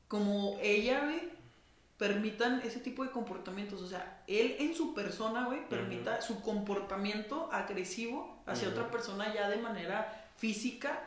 como 0.07 0.57
ella, 0.61 1.05
güey, 1.05 1.29
permitan 2.01 2.61
ese 2.63 2.79
tipo 2.79 3.03
de 3.03 3.11
comportamientos. 3.11 3.79
O 3.79 3.87
sea, 3.87 4.23
él 4.25 4.55
en 4.57 4.73
su 4.73 4.95
persona, 4.95 5.45
güey, 5.45 5.69
permita 5.69 6.19
su 6.23 6.41
comportamiento 6.41 7.47
agresivo 7.51 8.41
hacia 8.47 8.69
otra 8.69 8.89
persona 8.89 9.31
ya 9.31 9.47
de 9.47 9.57
manera 9.57 10.25
física. 10.35 10.99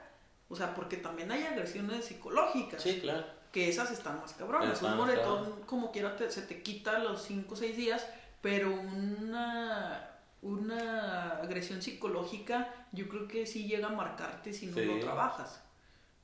O 0.48 0.54
sea, 0.54 0.72
porque 0.72 0.96
también 0.96 1.32
hay 1.32 1.42
agresiones 1.42 2.04
psicológicas 2.04 2.80
Sí, 2.80 3.00
claro. 3.00 3.26
que 3.50 3.68
esas 3.68 3.90
están 3.90 4.20
más 4.20 4.34
cabronas. 4.34 4.80
Un 4.82 4.96
moretón, 4.96 5.62
como 5.66 5.90
quiera, 5.90 6.14
te- 6.16 6.30
se 6.30 6.42
te 6.42 6.62
quita 6.62 7.00
los 7.00 7.22
5 7.24 7.54
o 7.54 7.56
6 7.56 7.76
días, 7.76 8.06
pero 8.40 8.70
una, 8.72 10.10
una 10.42 11.30
agresión 11.42 11.82
psicológica, 11.82 12.72
yo 12.92 13.08
creo 13.08 13.26
que 13.26 13.46
sí 13.46 13.66
llega 13.66 13.88
a 13.88 13.90
marcarte 13.90 14.52
si 14.52 14.66
no 14.66 14.74
Sí. 14.74 14.84
lo 14.84 15.00
trabajas. 15.00 15.60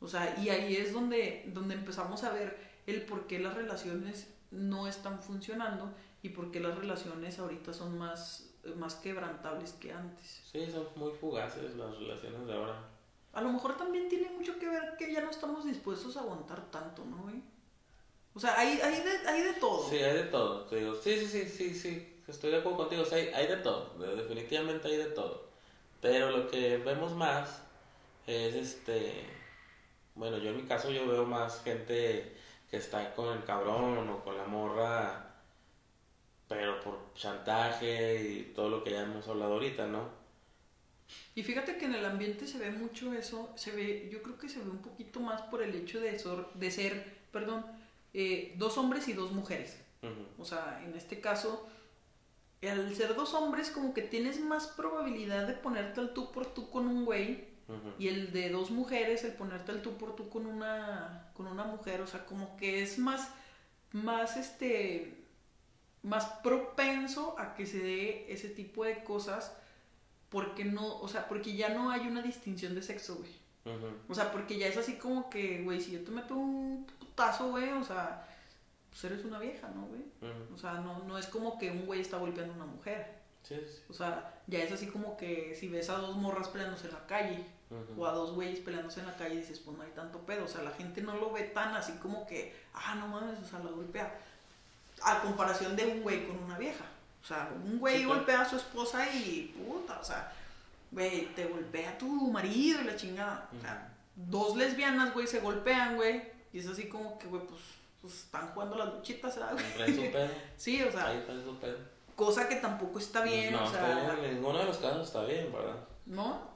O 0.00 0.06
sea, 0.06 0.36
y 0.38 0.48
ahí 0.50 0.76
es 0.76 0.92
donde, 0.92 1.42
donde 1.48 1.74
empezamos 1.74 2.22
a 2.22 2.30
ver 2.30 2.56
el 2.86 3.02
por 3.02 3.26
qué 3.26 3.40
las 3.40 3.54
relaciones 3.54 4.28
no 4.50 4.86
están 4.86 5.22
funcionando 5.22 5.92
y 6.22 6.30
por 6.30 6.50
qué 6.50 6.60
las 6.60 6.76
relaciones 6.76 7.38
ahorita 7.38 7.72
son 7.72 7.98
más, 7.98 8.50
más 8.76 8.96
quebrantables 8.96 9.72
que 9.74 9.92
antes. 9.92 10.42
Sí, 10.50 10.66
son 10.70 10.86
muy 10.96 11.12
fugaces 11.12 11.76
las 11.76 11.96
relaciones 11.98 12.46
de 12.46 12.54
ahora. 12.54 12.76
A 13.32 13.40
lo 13.42 13.50
mejor 13.50 13.76
también 13.76 14.08
tiene 14.08 14.28
mucho 14.30 14.58
que 14.58 14.68
ver 14.68 14.96
que 14.98 15.12
ya 15.12 15.20
no 15.20 15.30
estamos 15.30 15.64
dispuestos 15.64 16.16
a 16.16 16.20
aguantar 16.20 16.70
tanto, 16.70 17.04
¿no, 17.04 17.22
güey? 17.22 17.42
O 18.34 18.40
sea, 18.40 18.58
hay, 18.58 18.80
hay, 18.80 19.02
de, 19.02 19.28
hay 19.28 19.42
de 19.42 19.52
todo. 19.54 19.88
Sí, 19.88 19.96
hay 19.96 20.14
de 20.14 20.24
todo. 20.24 20.64
Te 20.64 20.76
digo, 20.76 20.94
sí, 20.94 21.16
sí, 21.18 21.26
sí, 21.26 21.48
sí, 21.48 21.74
sí. 21.74 22.22
Estoy 22.26 22.50
de 22.50 22.58
acuerdo 22.58 22.78
contigo. 22.78 23.02
O 23.02 23.04
sea, 23.04 23.18
hay, 23.18 23.28
hay 23.28 23.46
de 23.46 23.56
todo. 23.56 23.94
Definitivamente 23.98 24.88
hay 24.88 24.96
de 24.96 25.06
todo. 25.06 25.48
Pero 26.00 26.30
lo 26.30 26.48
que 26.48 26.78
vemos 26.78 27.12
más 27.12 27.62
es 28.26 28.54
este. 28.54 29.26
Bueno, 30.14 30.38
yo 30.38 30.50
en 30.50 30.56
mi 30.56 30.62
caso 30.64 30.90
yo 30.90 31.06
veo 31.08 31.24
más 31.24 31.62
gente 31.62 32.36
que 32.70 32.76
está 32.76 33.14
con 33.14 33.36
el 33.36 33.44
cabrón 33.44 34.08
o 34.08 34.22
con 34.22 34.36
la 34.36 34.44
morra, 34.44 35.34
pero 36.48 36.80
por 36.80 37.12
chantaje 37.14 38.22
y 38.22 38.52
todo 38.54 38.68
lo 38.68 38.84
que 38.84 38.90
ya 38.90 39.02
hemos 39.02 39.26
hablado 39.28 39.54
ahorita, 39.54 39.86
¿no? 39.86 40.20
Y 41.34 41.42
fíjate 41.42 41.76
que 41.76 41.86
en 41.86 41.94
el 41.94 42.04
ambiente 42.04 42.46
se 42.46 42.58
ve 42.58 42.70
mucho 42.70 43.12
eso, 43.12 43.50
se 43.56 43.72
ve, 43.72 44.08
yo 44.12 44.22
creo 44.22 44.38
que 44.38 44.48
se 44.48 44.60
ve 44.60 44.70
un 44.70 44.82
poquito 44.82 45.20
más 45.20 45.42
por 45.42 45.62
el 45.62 45.74
hecho 45.74 46.00
de, 46.00 46.22
de 46.54 46.70
ser, 46.70 47.18
perdón, 47.32 47.66
eh, 48.14 48.54
dos 48.56 48.78
hombres 48.78 49.08
y 49.08 49.12
dos 49.12 49.32
mujeres. 49.32 49.78
O 50.38 50.44
sea, 50.44 50.82
en 50.84 50.94
este 50.94 51.20
caso, 51.20 51.68
al 52.62 52.94
ser 52.94 53.14
dos 53.14 53.34
hombres, 53.34 53.70
como 53.70 53.92
que 53.92 54.02
tienes 54.02 54.40
más 54.40 54.66
probabilidad 54.68 55.46
de 55.46 55.54
ponerte 55.54 56.00
al 56.00 56.14
tú 56.14 56.32
por 56.32 56.46
tú 56.46 56.70
con 56.70 56.86
un 56.86 57.04
güey. 57.04 57.49
Y 57.98 58.08
el 58.08 58.32
de 58.32 58.50
dos 58.50 58.70
mujeres, 58.70 59.24
el 59.24 59.32
ponerte 59.32 59.72
al 59.72 59.82
tú 59.82 59.96
por 59.96 60.16
tú 60.16 60.28
con 60.28 60.46
una, 60.46 61.30
con 61.34 61.46
una 61.46 61.64
mujer. 61.64 62.00
O 62.00 62.06
sea, 62.06 62.24
como 62.26 62.56
que 62.56 62.82
es 62.82 62.98
más, 62.98 63.28
más 63.92 64.36
este, 64.36 65.24
más 66.02 66.24
propenso 66.42 67.38
a 67.38 67.54
que 67.54 67.66
se 67.66 67.78
dé 67.78 68.32
ese 68.32 68.48
tipo 68.48 68.84
de 68.84 69.04
cosas. 69.04 69.56
Porque 70.30 70.64
no, 70.64 71.00
o 71.00 71.08
sea, 71.08 71.28
porque 71.28 71.54
ya 71.56 71.70
no 71.70 71.90
hay 71.90 72.06
una 72.06 72.22
distinción 72.22 72.74
de 72.74 72.82
sexo, 72.82 73.16
güey. 73.16 73.40
O 74.08 74.14
sea, 74.14 74.32
porque 74.32 74.58
ya 74.58 74.66
es 74.66 74.76
así 74.76 74.94
como 74.94 75.28
que, 75.28 75.62
güey, 75.62 75.80
si 75.80 75.92
yo 75.92 76.02
te 76.02 76.10
meto 76.10 76.34
un 76.34 76.86
putazo, 76.98 77.50
güey, 77.50 77.70
o 77.72 77.84
sea, 77.84 78.26
pues 78.88 79.04
eres 79.04 79.24
una 79.24 79.38
vieja, 79.38 79.68
¿no, 79.68 79.86
güey? 79.86 80.02
O 80.54 80.58
sea, 80.58 80.74
no, 80.74 81.04
no 81.04 81.18
es 81.18 81.26
como 81.26 81.58
que 81.58 81.70
un 81.70 81.86
güey 81.86 82.00
está 82.00 82.16
golpeando 82.16 82.52
a 82.54 82.56
una 82.56 82.66
mujer. 82.66 83.20
Sí, 83.42 83.56
sí. 83.66 83.82
O 83.88 83.92
sea, 83.92 84.42
ya 84.46 84.60
es 84.60 84.72
así 84.72 84.86
como 84.86 85.16
que 85.16 85.54
si 85.54 85.68
ves 85.68 85.90
a 85.90 85.98
dos 85.98 86.16
morras 86.16 86.48
peleándose 86.48 86.86
en 86.86 86.94
la 86.94 87.06
calle 87.06 87.44
o 87.96 88.06
a 88.06 88.12
dos 88.12 88.32
güeyes 88.32 88.60
peleándose 88.60 89.00
en 89.00 89.06
la 89.06 89.16
calle 89.16 89.36
dices, 89.36 89.60
pues 89.60 89.76
no 89.76 89.82
hay 89.82 89.90
tanto 89.90 90.18
pedo. 90.20 90.44
O 90.44 90.48
sea, 90.48 90.62
la 90.62 90.72
gente 90.72 91.02
no 91.02 91.16
lo 91.16 91.32
ve 91.32 91.44
tan 91.44 91.74
así 91.74 91.92
como 91.94 92.26
que, 92.26 92.54
ah, 92.74 92.94
no 92.96 93.08
mames, 93.08 93.38
o 93.40 93.46
sea, 93.46 93.58
la 93.60 93.70
golpea. 93.70 94.18
A 95.02 95.20
comparación 95.20 95.76
de 95.76 95.86
un 95.86 96.02
güey 96.02 96.26
con 96.26 96.38
una 96.38 96.58
vieja. 96.58 96.84
O 97.22 97.26
sea, 97.26 97.50
un 97.64 97.78
güey 97.78 98.04
golpea 98.04 98.42
a 98.42 98.48
su 98.48 98.56
esposa 98.56 99.08
y 99.14 99.54
puta, 99.56 99.98
o 100.00 100.04
sea, 100.04 100.32
güey, 100.90 101.34
te 101.34 101.46
golpea 101.46 101.90
a 101.90 101.98
tu 101.98 102.08
marido 102.30 102.80
y 102.80 102.84
la 102.84 102.96
chingada. 102.96 103.48
O 103.56 103.60
sea, 103.60 103.92
dos 104.16 104.56
lesbianas, 104.56 105.14
güey, 105.14 105.26
se 105.26 105.40
golpean, 105.40 105.96
güey. 105.96 106.22
Y 106.52 106.58
es 106.58 106.66
así 106.66 106.88
como 106.88 107.18
que, 107.18 107.28
güey, 107.28 107.42
pues 107.46 107.60
pues 108.00 108.14
están 108.14 108.48
jugando 108.48 108.76
las 108.76 108.94
luchitas, 108.94 109.34
¿sabes? 109.34 109.62
sí, 110.56 110.82
o 110.82 110.90
sea. 110.90 111.08
Ahí 111.08 111.24
su 111.44 111.56
pedo. 111.58 111.76
Cosa 112.16 112.48
que 112.48 112.56
tampoco 112.56 112.98
está 112.98 113.22
bien, 113.22 113.52
no, 113.52 113.64
o 113.64 113.70
sea. 113.70 114.14
en 114.22 114.34
ninguno 114.34 114.58
de 114.58 114.66
los 114.66 114.78
casos 114.78 115.06
está 115.06 115.24
bien, 115.24 115.52
¿verdad? 115.52 115.76
No. 116.06 116.49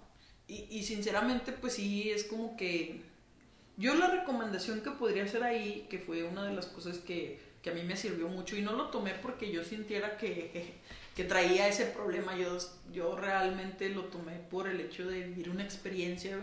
Y, 0.46 0.66
y 0.70 0.83
sinceramente, 0.83 1.52
pues 1.52 1.74
sí, 1.74 2.11
es 2.11 2.24
como 2.24 2.57
que. 2.57 3.02
Yo 3.76 3.94
la 3.96 4.09
recomendación 4.09 4.83
que 4.83 4.90
podría 4.92 5.24
hacer 5.24 5.42
ahí, 5.42 5.87
que 5.90 5.98
fue 5.98 6.22
una 6.22 6.44
de 6.44 6.54
las 6.54 6.66
cosas 6.66 6.98
que, 6.98 7.40
que 7.61 7.70
a 7.70 7.74
mí 7.74 7.83
me 7.83 7.96
sirvió 7.96 8.28
mucho, 8.28 8.57
y 8.57 8.62
no 8.62 8.72
lo 8.72 8.90
tomé 8.90 9.14
porque 9.14 9.50
yo 9.50 9.64
sintiera 9.64 10.16
que, 10.16 10.74
que 11.16 11.24
traía 11.24 11.66
ese 11.66 11.87
problema, 11.87 12.37
yo, 12.37 12.57
yo 12.92 13.16
realmente 13.16 13.88
lo 13.88 14.04
tomé 14.04 14.37
por 14.38 14.68
el 14.68 14.80
hecho 14.80 15.09
de 15.09 15.24
vivir 15.24 15.50
una 15.50 15.64
experiencia, 15.64 16.38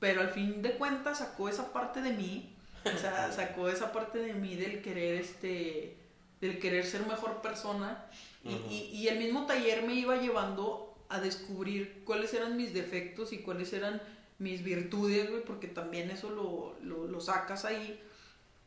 pero 0.00 0.22
al 0.22 0.30
fin 0.30 0.62
de 0.62 0.72
cuentas 0.72 1.18
sacó 1.18 1.50
esa 1.50 1.74
parte 1.74 2.00
de 2.00 2.14
mí 2.14 2.52
o 2.84 2.98
sea, 2.98 3.32
sacó 3.32 3.68
esa 3.68 3.92
parte 3.92 4.18
de 4.18 4.34
mí 4.34 4.56
del 4.56 4.82
querer, 4.82 5.20
este, 5.20 5.96
del 6.40 6.58
querer 6.58 6.84
ser 6.84 7.06
mejor 7.06 7.40
persona. 7.42 8.06
y, 8.44 8.90
y, 8.92 9.08
el 9.08 9.18
mismo 9.18 9.46
taller 9.46 9.84
me 9.84 9.94
iba 9.94 10.16
llevando 10.16 10.91
a 11.12 11.20
descubrir 11.20 12.02
cuáles 12.04 12.32
eran 12.34 12.56
mis 12.56 12.72
defectos 12.72 13.32
y 13.32 13.38
cuáles 13.38 13.72
eran 13.72 14.00
mis 14.38 14.64
virtudes, 14.64 15.30
güey, 15.30 15.44
porque 15.44 15.68
también 15.68 16.10
eso 16.10 16.30
lo, 16.30 16.76
lo, 16.82 17.06
lo 17.06 17.20
sacas 17.20 17.64
ahí. 17.64 18.00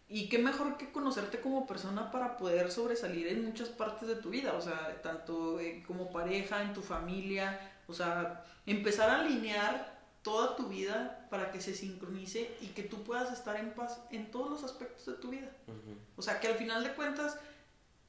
Y 0.07 0.29
qué 0.29 0.37
mejor 0.37 0.77
que 0.77 0.91
conocerte 0.91 1.41
como 1.41 1.65
persona 1.65 2.11
para 2.11 2.37
poder 2.37 2.71
sobresalir 2.71 3.27
en 3.27 3.43
muchas 3.43 3.69
partes 3.69 4.07
de 4.07 4.15
tu 4.15 4.29
vida, 4.29 4.53
o 4.53 4.61
sea, 4.61 5.01
tanto 5.01 5.59
eh, 5.59 5.83
como 5.87 6.11
pareja, 6.11 6.61
en 6.61 6.73
tu 6.73 6.81
familia, 6.81 7.59
o 7.87 7.93
sea, 7.93 8.45
empezar 8.67 9.09
a 9.09 9.21
alinear 9.21 9.95
toda 10.21 10.55
tu 10.55 10.67
vida 10.67 11.27
para 11.29 11.51
que 11.51 11.59
se 11.59 11.73
sincronice 11.73 12.55
y 12.61 12.67
que 12.67 12.83
tú 12.83 13.03
puedas 13.03 13.31
estar 13.33 13.55
en 13.57 13.71
paz 13.71 13.99
en 14.11 14.29
todos 14.29 14.49
los 14.49 14.63
aspectos 14.63 15.05
de 15.05 15.13
tu 15.13 15.29
vida. 15.29 15.51
O 16.15 16.21
sea, 16.21 16.39
que 16.39 16.47
al 16.47 16.55
final 16.55 16.83
de 16.83 16.93
cuentas, 16.93 17.37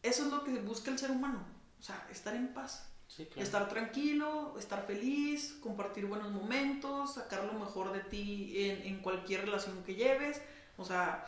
eso 0.02 0.24
es 0.24 0.30
lo 0.30 0.44
que 0.44 0.58
busca 0.58 0.90
el 0.90 0.98
ser 0.98 1.10
humano. 1.10 1.44
O 1.78 1.82
sea, 1.82 2.06
estar 2.10 2.34
en 2.34 2.48
paz. 2.54 2.90
Estar 3.36 3.68
tranquilo, 3.68 4.54
estar 4.58 4.84
feliz, 4.86 5.58
compartir 5.62 6.06
buenos 6.06 6.32
momentos, 6.32 7.14
sacar 7.14 7.44
lo 7.44 7.54
mejor 7.54 7.92
de 7.92 8.00
ti 8.00 8.52
en, 8.84 8.98
cualquier 8.98 9.46
relación 9.46 9.82
que 9.84 9.94
lleves. 9.94 10.42
O 10.76 10.84
sea, 10.84 11.26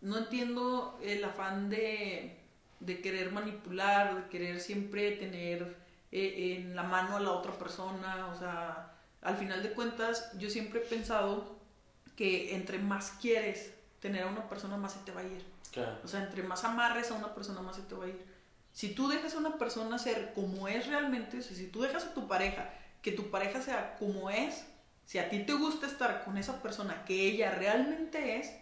no 0.00 0.18
entiendo 0.18 0.98
el 1.02 1.24
afán 1.24 1.68
de, 1.70 2.38
de 2.80 3.00
querer 3.00 3.32
manipular, 3.32 4.14
de 4.14 4.28
querer 4.28 4.60
siempre 4.60 5.12
tener 5.12 5.76
eh, 6.12 6.56
en 6.58 6.76
la 6.76 6.84
mano 6.84 7.16
a 7.16 7.20
la 7.20 7.32
otra 7.32 7.52
persona. 7.52 8.28
O 8.28 8.38
sea, 8.38 8.92
al 9.22 9.36
final 9.36 9.62
de 9.62 9.72
cuentas, 9.72 10.30
yo 10.38 10.50
siempre 10.50 10.80
he 10.80 10.84
pensado 10.84 11.56
que 12.16 12.54
entre 12.54 12.78
más 12.78 13.12
quieres 13.20 13.72
tener 13.98 14.22
a 14.22 14.26
una 14.26 14.48
persona, 14.48 14.76
más 14.76 14.92
se 14.92 15.00
te 15.00 15.12
va 15.12 15.22
a 15.22 15.24
ir. 15.24 15.44
O 16.04 16.08
sea, 16.08 16.22
entre 16.22 16.42
más 16.42 16.64
amarres 16.64 17.10
a 17.10 17.14
una 17.14 17.34
persona, 17.34 17.62
más 17.62 17.76
se 17.76 17.82
te 17.82 17.94
va 17.94 18.04
a 18.04 18.08
ir. 18.08 18.31
Si 18.72 18.94
tú 18.94 19.08
dejas 19.08 19.34
a 19.34 19.38
una 19.38 19.58
persona 19.58 19.98
ser 19.98 20.32
como 20.34 20.68
es 20.68 20.86
realmente, 20.86 21.38
o 21.38 21.42
sea, 21.42 21.56
si 21.56 21.66
tú 21.66 21.82
dejas 21.82 22.04
a 22.04 22.14
tu 22.14 22.26
pareja, 22.26 22.72
que 23.02 23.12
tu 23.12 23.30
pareja 23.30 23.60
sea 23.60 23.96
como 23.98 24.30
es, 24.30 24.64
si 25.04 25.18
a 25.18 25.28
ti 25.28 25.40
te 25.40 25.52
gusta 25.52 25.86
estar 25.86 26.24
con 26.24 26.38
esa 26.38 26.62
persona 26.62 27.04
que 27.04 27.28
ella 27.28 27.50
realmente 27.50 28.38
es, 28.38 28.52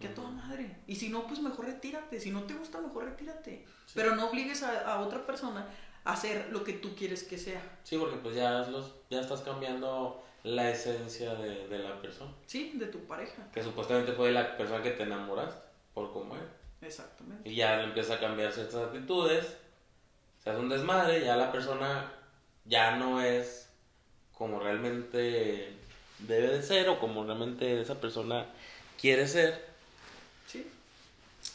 que 0.00 0.08
a 0.08 0.14
toda 0.14 0.30
madre. 0.30 0.76
Y 0.86 0.96
si 0.96 1.08
no, 1.08 1.26
pues 1.26 1.40
mejor 1.40 1.66
retírate. 1.66 2.18
Si 2.18 2.30
no 2.30 2.42
te 2.42 2.54
gusta, 2.54 2.80
mejor 2.80 3.04
retírate. 3.04 3.64
Pero 3.94 4.16
no 4.16 4.28
obligues 4.28 4.62
a, 4.64 4.92
a, 4.92 5.00
otra 5.00 5.24
persona 5.24 5.68
hacer 6.04 6.48
lo 6.50 6.64
que 6.64 6.72
tú 6.74 6.94
quieres 6.96 7.22
que 7.22 7.38
sea. 7.38 7.62
Sí, 7.84 7.96
porque 7.96 8.16
pues 8.16 8.34
ya, 8.34 8.58
los, 8.68 8.92
ya 9.08 9.20
estás 9.20 9.42
cambiando 9.42 10.22
la 10.42 10.70
esencia 10.70 11.34
de, 11.36 11.68
de, 11.68 11.78
la 11.78 12.00
persona. 12.02 12.32
Sí, 12.46 12.72
de 12.74 12.86
tu 12.86 13.06
pareja. 13.06 13.50
Que 13.52 13.62
supuestamente 13.62 14.12
fue 14.12 14.32
la 14.32 14.56
persona 14.56 14.82
que 14.82 14.90
te 14.90 15.04
enamoraste, 15.04 15.62
por 15.94 16.12
cómo 16.12 16.36
es. 16.36 16.42
Exactamente. 16.84 17.48
Y 17.48 17.56
ya 17.56 17.82
empieza 17.82 18.14
a 18.14 18.20
cambiar 18.20 18.52
ciertas 18.52 18.86
actitudes, 18.86 19.56
se 20.42 20.50
hace 20.50 20.60
un 20.60 20.68
desmadre, 20.68 21.24
ya 21.24 21.36
la 21.36 21.50
persona 21.50 22.12
ya 22.64 22.96
no 22.96 23.20
es 23.22 23.68
como 24.36 24.60
realmente 24.60 25.72
debe 26.18 26.48
de 26.48 26.62
ser 26.62 26.88
o 26.88 26.98
como 26.98 27.24
realmente 27.24 27.80
esa 27.80 28.00
persona 28.00 28.46
quiere 29.00 29.26
ser. 29.26 29.64
Sí. 30.46 30.66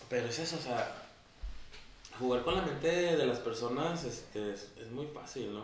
Pero 0.10 0.28
es 0.28 0.40
eso, 0.40 0.58
o 0.58 0.62
sea, 0.62 0.96
jugar 2.18 2.44
con 2.44 2.56
la 2.56 2.62
mente 2.62 2.88
de, 2.88 3.26
las 3.26 3.40
personas 3.40 4.04
este, 4.04 4.54
es, 4.54 4.92
muy 4.92 5.08
fácil, 5.08 5.54
¿no? 5.54 5.64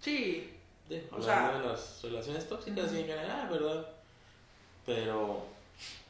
Sí. 0.00 0.54
sí 0.88 1.02
o 1.10 1.20
sea, 1.20 1.58
de 1.58 1.66
las 1.66 2.02
relaciones 2.02 2.48
tóxicas 2.48 2.92
en 2.92 3.06
general, 3.06 3.48
¿verdad? 3.48 3.86
Pero... 4.86 5.57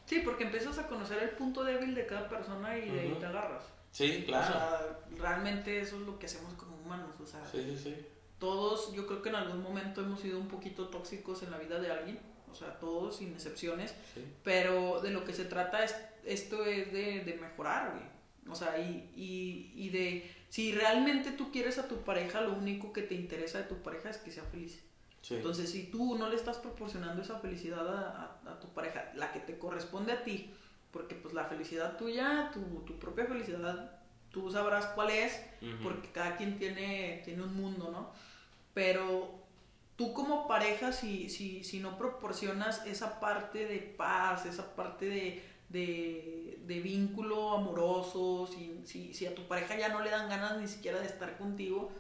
Sí, 0.09 0.21
porque 0.25 0.45
empiezas 0.45 0.79
a 0.79 0.87
conocer 0.87 1.23
el 1.23 1.31
punto 1.31 1.63
débil 1.65 1.95
de 1.95 2.07
cada 2.07 2.31
persona 2.31 2.79
y 2.79 2.89
de 2.89 3.01
ahí 3.01 3.17
te 3.21 3.27
agarras. 3.27 3.63
Sí, 3.91 4.25
claro. 4.27 4.47
O 4.47 4.53
sea, 4.53 4.99
realmente 5.19 5.81
eso 5.81 5.97
es 5.97 6.03
lo 6.07 6.19
que 6.19 6.25
hacemos 6.25 6.55
como 6.55 6.77
humanos, 6.77 7.21
o 7.21 7.27
sea... 7.27 7.45
Sí, 7.45 7.63
sí, 7.63 7.77
sí. 7.77 7.95
Todos, 8.39 8.95
yo 8.95 9.07
creo 9.07 9.21
que 9.21 9.29
en 9.29 9.35
algún 9.35 9.63
momento 9.63 10.01
hemos 10.01 10.21
sido 10.21 10.39
un 10.39 10.49
poquito 10.49 10.89
tóxicos 10.89 11.43
en 11.43 11.51
la 11.51 11.59
vida 11.59 11.79
de 11.79 11.91
alguien, 11.91 12.21
o 12.51 12.55
sea, 12.55 12.79
todos 12.79 13.17
sin 13.17 13.33
excepciones, 13.33 13.95
sí. 14.15 14.25
pero 14.45 15.01
de 15.03 15.11
lo 15.11 15.25
que 15.25 15.35
se 15.35 15.45
trata 15.45 15.85
es, 15.85 15.95
esto 16.25 16.65
es 16.65 16.91
de, 16.91 17.25
de 17.25 17.35
mejorar, 17.35 17.93
güey. 17.93 18.05
O 18.51 18.55
sea, 18.55 18.79
y, 18.79 19.11
y, 19.15 19.73
y, 19.75 19.91
de 19.91 20.31
si 20.49 20.73
realmente 20.73 21.33
tú 21.33 21.53
quieres 21.53 21.79
a 21.79 21.87
tu 21.87 21.97
pareja, 21.97 22.41
lo 22.41 22.55
único 22.55 22.95
que 22.95 23.03
te 23.03 23.15
interesa 23.15 23.59
de 23.59 23.65
tu 23.65 23.83
pareja 23.83 24.09
es 24.09 24.17
que 24.17 24.33
sea 24.33 24.45
feliz. 24.45 24.83
Entonces, 25.31 25.71
si 25.71 25.85
tú 25.85 26.17
no 26.17 26.29
le 26.29 26.37
estás 26.37 26.59
proporcionando 26.59 27.23
esa 27.23 27.39
felicidad 27.39 27.87
a, 27.87 28.41
a, 28.47 28.61
tu 28.61 28.69
pareja, 28.69 29.13
la 29.15 29.33
que 29.33 29.41
te 29.41 29.59
corresponde 29.59 30.13
a 30.13 30.25
ti, 30.25 30.51
porque 30.91 31.15
pues 31.15 31.35
la 31.35 31.45
felicidad 31.45 31.97
tuya, 31.97 32.51
tu, 32.53 32.61
tu 32.87 32.99
propia 32.99 33.27
felicidad, 33.27 33.99
tú 34.31 34.51
sabrás 34.51 34.87
cuál 34.87 35.11
es, 35.11 35.41
porque 35.83 36.09
cada 36.11 36.37
quien 36.37 36.59
tiene, 36.59 37.23
tiene 37.25 37.43
un 37.43 37.55
mundo, 37.55 37.91
¿no? 37.91 38.11
Pero 38.75 39.35
tú 39.97 40.13
como 40.13 40.47
pareja, 40.47 40.93
si, 40.93 41.29
si, 41.29 41.65
si 41.65 41.81
no 41.81 41.99
proporcionas 41.99 42.87
esa 42.87 43.21
parte 43.21 43.67
de 43.67 43.79
paz, 43.79 44.47
esa 44.47 44.75
parte 44.75 45.07
de, 45.07 45.43
de, 45.69 46.59
de 46.65 46.81
vínculo 46.81 47.53
amoroso, 47.53 48.47
si, 48.47 48.81
si, 48.85 49.13
si 49.13 49.27
a 49.27 49.35
tu 49.35 49.47
pareja 49.47 49.77
ya 49.77 49.89
no 49.89 50.01
le 50.01 50.11
dan 50.11 50.29
ganas 50.29 50.59
ni 50.59 50.69
siquiera 50.69 51.01
de 51.01 51.07
estar 51.07 51.37
contigo, 51.37 51.93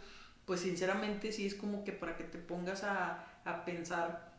pues 0.48 0.60
sinceramente 0.60 1.30
sí 1.30 1.46
es 1.46 1.54
como 1.54 1.84
que 1.84 1.92
para 1.92 2.16
que 2.16 2.24
te 2.24 2.38
pongas 2.38 2.82
a, 2.82 3.26
a 3.44 3.64
pensar 3.66 4.32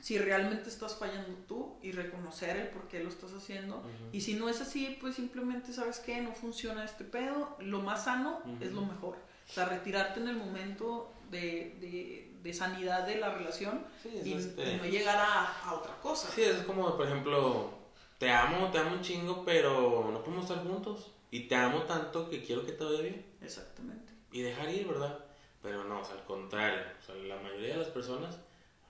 si 0.00 0.16
realmente 0.16 0.68
estás 0.68 0.94
fallando 0.94 1.36
tú 1.48 1.74
y 1.82 1.90
reconocer 1.90 2.56
el 2.56 2.68
por 2.68 2.86
qué 2.86 3.02
lo 3.02 3.08
estás 3.08 3.32
haciendo. 3.32 3.82
Y 4.12 4.20
si 4.20 4.34
no 4.34 4.48
es 4.48 4.60
así, 4.60 4.96
pues 5.00 5.16
simplemente 5.16 5.72
sabes 5.72 5.98
que 5.98 6.20
no 6.20 6.32
funciona 6.32 6.84
este 6.84 7.02
pedo. 7.02 7.56
Lo 7.58 7.80
más 7.80 8.04
sano 8.04 8.40
es 8.60 8.70
lo 8.72 8.82
mejor. 8.82 9.16
O 9.48 9.52
sea, 9.52 9.64
retirarte 9.64 10.20
en 10.20 10.28
el 10.28 10.36
momento 10.36 11.12
de, 11.28 11.76
de, 11.80 12.32
de 12.40 12.54
sanidad 12.54 13.04
de 13.04 13.16
la 13.16 13.30
relación 13.34 13.84
y, 14.24 14.34
este 14.34 14.74
y 14.74 14.76
no 14.76 14.84
llegar 14.84 15.16
a, 15.16 15.64
a 15.64 15.74
otra 15.74 15.96
cosa. 16.00 16.28
Sí, 16.32 16.42
es 16.42 16.58
como, 16.58 16.96
por 16.96 17.04
ejemplo, 17.04 17.70
te 18.18 18.30
amo, 18.30 18.70
te 18.70 18.78
amo 18.78 18.92
un 18.92 19.02
chingo, 19.02 19.44
pero 19.44 20.08
no 20.12 20.22
podemos 20.22 20.48
estar 20.48 20.64
juntos. 20.64 21.10
Y 21.32 21.48
te 21.48 21.56
amo 21.56 21.82
tanto 21.82 22.30
que 22.30 22.44
quiero 22.44 22.64
que 22.64 22.72
te 22.72 22.84
vaya 22.84 23.00
bien. 23.00 23.26
Exactamente. 23.42 24.12
Y 24.30 24.42
dejar 24.42 24.70
ir, 24.70 24.86
¿verdad? 24.86 25.27
Pero 25.62 25.84
no, 25.84 26.00
o 26.00 26.04
sea, 26.04 26.14
al 26.14 26.24
contrario. 26.24 26.82
O 27.00 27.04
sea, 27.04 27.14
la 27.14 27.36
mayoría 27.36 27.70
de 27.70 27.78
las 27.78 27.88
personas 27.88 28.38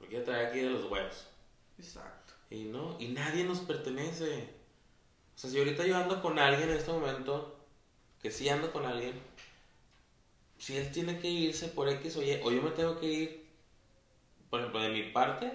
lo 0.00 0.07
quiere 0.07 0.24
traer 0.24 0.46
aquí 0.48 0.61
de 0.61 0.70
los 0.70 0.90
huevos. 0.90 1.26
Exacto. 1.78 2.35
Y 2.50 2.64
no, 2.64 2.96
y 2.98 3.09
nadie 3.09 3.44
nos 3.44 3.61
pertenece. 3.61 4.54
O 5.37 5.38
sea, 5.38 5.50
si 5.50 5.59
ahorita 5.59 5.87
yo 5.87 5.96
ando 5.96 6.20
con 6.20 6.38
alguien 6.38 6.70
en 6.70 6.76
este 6.76 6.92
momento, 6.92 7.57
que 8.20 8.31
sí 8.31 8.48
ando 8.48 8.72
con 8.72 8.85
alguien, 8.85 9.20
si 10.59 10.76
él 10.76 10.90
tiene 10.90 11.18
que 11.20 11.28
irse 11.28 11.68
por 11.68 11.88
X 11.88 12.16
o 12.16 12.22
Y, 12.22 12.40
o 12.42 12.50
yo 12.50 12.62
me 12.62 12.70
tengo 12.70 12.98
que 12.98 13.07
ir, 13.07 13.46
por 14.50 14.61
ejemplo, 14.61 14.81
de 14.81 14.88
mi 14.88 15.02
parte, 15.11 15.52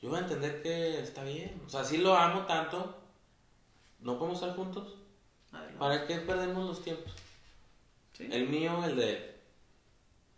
yo 0.00 0.10
voy 0.10 0.18
a 0.18 0.22
entender 0.22 0.62
que 0.62 1.00
está 1.00 1.24
bien. 1.24 1.60
O 1.66 1.70
sea, 1.70 1.84
si 1.84 1.96
lo 1.98 2.14
amo 2.14 2.46
tanto, 2.46 2.98
no 4.00 4.18
podemos 4.18 4.40
estar 4.40 4.54
juntos. 4.56 4.96
Adelante. 5.50 5.78
¿Para 5.78 6.06
qué 6.06 6.18
perdemos 6.18 6.66
los 6.66 6.82
tiempos? 6.82 7.12
Sí. 8.12 8.28
El 8.30 8.48
mío, 8.48 8.84
el 8.84 8.96
de 8.96 9.10
él. 9.10 9.37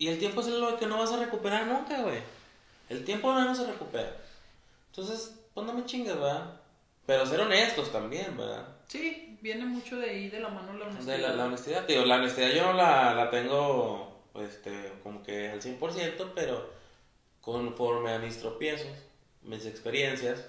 Y 0.01 0.09
el 0.09 0.19
tiempo 0.19 0.41
es 0.41 0.47
lo 0.47 0.79
que 0.79 0.87
no 0.87 0.99
vas 0.99 1.13
a 1.13 1.19
recuperar 1.19 1.67
nunca, 1.67 2.01
güey. 2.01 2.21
El 2.89 3.05
tiempo 3.05 3.35
no 3.35 3.55
se 3.55 3.67
recupera. 3.67 4.17
Entonces, 4.89 5.39
pues 5.53 5.67
no 5.67 5.75
me 5.75 5.85
chingues, 5.85 6.15
¿verdad? 6.15 6.59
Pero 7.05 7.27
ser 7.27 7.39
honestos 7.39 7.93
también, 7.93 8.35
¿verdad? 8.35 8.67
Sí, 8.89 9.37
viene 9.43 9.67
mucho 9.67 9.99
de 9.99 10.09
ahí 10.09 10.31
de 10.31 10.41
la 10.41 10.49
mano 10.49 10.73
la 10.73 10.87
honestidad. 10.87 11.17
De 11.17 11.23
la, 11.23 11.35
la 11.35 11.45
honestidad, 11.45 11.87
digo, 11.87 12.07
la 12.07 12.17
honestidad 12.17 12.51
yo 12.51 12.63
no 12.65 12.73
la, 12.73 13.15
la 13.15 13.29
tengo, 13.29 14.23
este, 14.37 14.91
como 15.03 15.23
que 15.23 15.51
al 15.51 15.61
100%, 15.61 16.33
pero 16.35 16.71
conforme 17.43 18.15
a 18.15 18.19
mis 18.21 18.39
tropiezos, 18.39 18.89
mis 19.43 19.67
experiencias, 19.67 20.47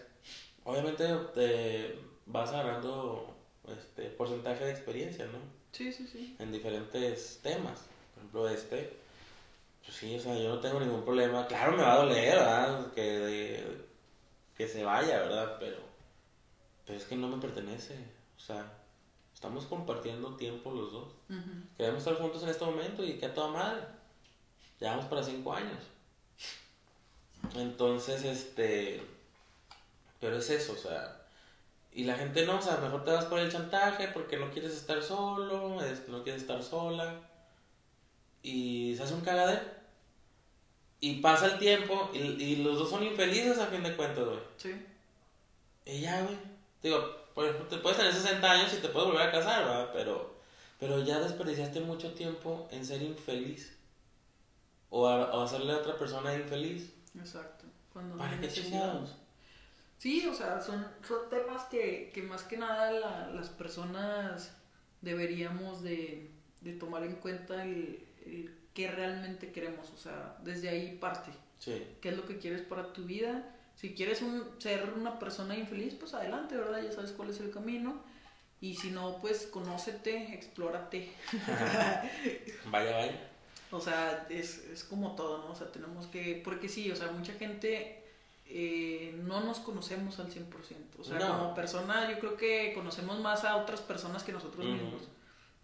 obviamente 0.64 1.06
te 1.36 2.00
vas 2.26 2.52
agarrando, 2.52 3.36
este, 3.68 4.04
porcentaje 4.12 4.64
de 4.64 4.72
experiencia, 4.72 5.26
¿no? 5.26 5.40
Sí, 5.74 5.92
sí, 5.92 6.08
sí. 6.08 6.38
en 6.40 6.54
diferentes 6.54 7.42
temas. 7.44 7.82
Por 8.14 8.18
ejemplo, 8.18 8.50
este, 8.50 9.01
pues 9.84 9.98
sí, 9.98 10.16
o 10.16 10.20
sea, 10.20 10.38
yo 10.38 10.50
no 10.50 10.60
tengo 10.60 10.80
ningún 10.80 11.04
problema. 11.04 11.48
Claro, 11.48 11.74
me 11.74 11.84
va 11.84 11.94
a 11.94 11.98
doler, 11.98 12.36
¿verdad? 12.36 12.92
Que, 12.94 13.86
que 14.56 14.68
se 14.68 14.84
vaya, 14.84 15.20
¿verdad? 15.20 15.58
Pero, 15.60 15.78
pero 16.86 16.98
es 16.98 17.06
que 17.06 17.16
no 17.16 17.28
me 17.28 17.42
pertenece. 17.42 17.96
O 18.38 18.40
sea, 18.40 18.72
estamos 19.34 19.66
compartiendo 19.66 20.36
tiempo 20.36 20.72
los 20.72 20.92
dos. 20.92 21.14
Queremos 21.78 22.00
estar 22.00 22.16
juntos 22.16 22.44
en 22.44 22.50
este 22.50 22.66
momento 22.66 23.04
y 23.04 23.18
que 23.18 23.26
a 23.26 23.34
toda 23.34 23.50
madre. 23.50 23.82
Llevamos 24.80 25.06
para 25.06 25.24
cinco 25.24 25.54
años. 25.54 25.80
Entonces, 27.56 28.24
este, 28.24 29.02
pero 30.20 30.38
es 30.38 30.50
eso, 30.50 30.74
o 30.74 30.78
sea, 30.78 31.22
y 31.94 32.06
la 32.06 32.16
gente 32.16 32.46
no, 32.46 32.58
o 32.58 32.62
sea, 32.62 32.78
mejor 32.78 33.04
te 33.04 33.12
vas 33.12 33.26
por 33.26 33.40
el 33.40 33.52
chantaje 33.52 34.08
porque 34.10 34.38
no 34.38 34.50
quieres 34.52 34.74
estar 34.74 35.02
solo, 35.02 35.82
este, 35.84 36.12
no 36.12 36.24
quieres 36.24 36.44
estar 36.44 36.64
sola. 36.64 37.20
Y 38.44 38.94
se 38.96 39.04
hace 39.04 39.14
un 39.14 39.22
cagadero. 39.22 39.62
Y 41.00 41.16
pasa 41.22 41.48
el 41.48 41.58
tiempo 41.60 42.12
y, 42.14 42.18
y 42.20 42.56
los 42.58 42.78
dos 42.78 42.90
son 42.90 43.04
infelices 43.04 43.58
a 43.58 43.68
fin 43.68 43.82
de 43.84 43.96
cuentas, 43.96 44.24
güey. 44.26 44.40
Sí. 44.58 44.86
Y 45.86 46.02
ya, 46.02 46.22
güey. 46.24 46.38
Digo, 46.84 47.04
por 47.34 47.46
ejemplo, 47.46 47.68
te 47.68 47.78
puedes 47.78 47.98
tener 47.98 48.14
60 48.14 48.52
años 48.52 48.74
y 48.74 48.78
te 48.82 48.90
puedes 48.90 49.10
volver 49.10 49.28
a 49.28 49.32
casar, 49.32 49.64
¿verdad? 49.66 49.90
Pero, 49.94 50.36
pero 50.80 51.04
ya 51.04 51.20
desperdiciaste 51.20 51.80
mucho 51.82 52.14
tiempo 52.14 52.68
en 52.72 52.86
ser 52.86 53.02
infeliz. 53.02 53.76
O, 54.92 55.08
a, 55.08 55.32
o 55.34 55.42
hacerle 55.42 55.74
a 55.74 55.78
otra 55.78 55.98
persona 55.98 56.36
infeliz. 56.36 56.92
Exacto. 57.18 57.66
Cuando 57.94 58.18
¿Para 58.18 58.40
qué 58.40 58.48
chingados? 58.50 59.16
Sí, 59.98 60.28
o 60.28 60.34
sea, 60.34 60.62
son, 60.62 60.86
son 61.08 61.30
temas 61.30 61.64
que, 61.66 62.12
que 62.14 62.22
más 62.24 62.44
que 62.44 62.58
nada 62.58 62.92
la- 62.92 63.28
las 63.30 63.50
personas 63.50 64.52
deberíamos 65.02 65.82
de, 65.84 66.32
de 66.62 66.74
tomar 66.74 67.04
en 67.04 67.16
cuenta 67.18 67.64
el, 67.64 68.06
el 68.26 68.56
qué 68.74 68.90
realmente 68.90 69.52
queremos, 69.52 69.90
o 69.92 69.98
sea, 69.98 70.38
desde 70.44 70.70
ahí 70.70 70.98
parte, 71.00 71.32
Sí. 71.60 71.84
qué 72.02 72.10
es 72.10 72.18
lo 72.18 72.26
que 72.26 72.38
quieres 72.38 72.62
para 72.62 72.94
tu 72.94 73.04
vida. 73.04 73.56
Si 73.76 73.94
quieres 73.94 74.22
un, 74.22 74.46
ser 74.60 74.94
una 74.96 75.20
persona 75.20 75.56
infeliz, 75.58 75.96
pues 75.96 76.14
adelante, 76.14 76.56
¿verdad? 76.56 76.82
Ya 76.84 76.92
sabes 76.92 77.12
cuál 77.12 77.30
es 77.32 77.40
el 77.40 77.52
camino. 77.52 78.02
Y 78.62 78.76
si 78.76 78.92
no, 78.92 79.18
pues 79.20 79.48
conócete, 79.48 80.34
explórate. 80.36 81.12
Vaya, 82.70 82.92
vaya. 82.98 83.28
O 83.72 83.80
sea, 83.80 84.28
es, 84.30 84.66
es 84.72 84.84
como 84.84 85.16
todo, 85.16 85.40
¿no? 85.40 85.52
O 85.52 85.56
sea, 85.56 85.72
tenemos 85.72 86.08
que... 86.08 86.42
Porque 86.44 86.68
sí, 86.70 86.92
o 86.92 86.96
sea, 86.96 87.08
mucha 87.12 87.34
gente 87.34 88.04
eh, 88.46 89.16
no 89.24 89.42
nos 89.42 89.60
conocemos 89.60 90.20
al 90.20 90.28
100%. 90.30 90.46
O 91.00 91.04
sea, 91.04 91.20
No. 91.20 91.38
como 91.40 91.56
persona 91.56 92.12
yo 92.12 92.20
creo 92.20 92.36
que 92.38 92.74
conocemos 92.76 93.20
más 93.20 93.44
a 93.46 93.56
otras 93.58 93.82
personas 93.82 94.24
que 94.24 94.34
nosotros 94.34 94.66
mismos. 94.66 95.04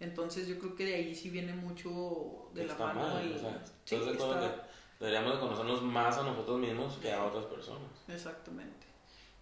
Entonces 0.00 0.46
yo 0.46 0.58
creo 0.58 0.74
que 0.76 0.84
de 0.86 0.94
ahí 0.94 1.14
sí 1.14 1.30
viene 1.30 1.52
mucho 1.54 2.50
de 2.54 2.64
la 2.66 2.72
Está 2.72 2.86
mano. 2.86 3.00
mal, 3.14 3.22
el- 3.22 3.36
o 3.36 3.38
sea, 3.38 3.62
sí, 3.84 3.94
¿estás 3.96 4.06
de 4.06 4.14
acuerdo 4.14 4.34
está- 4.44 4.54
que 4.54 4.60
deberíamos 5.00 5.34
de 5.34 5.40
conocernos 5.40 5.82
más 5.82 6.16
a 6.18 6.22
nosotros 6.22 6.58
mismos 6.60 6.96
que 7.02 7.12
a 7.12 7.24
otras 7.24 7.46
personas? 7.46 7.90
Exactamente. 8.08 8.86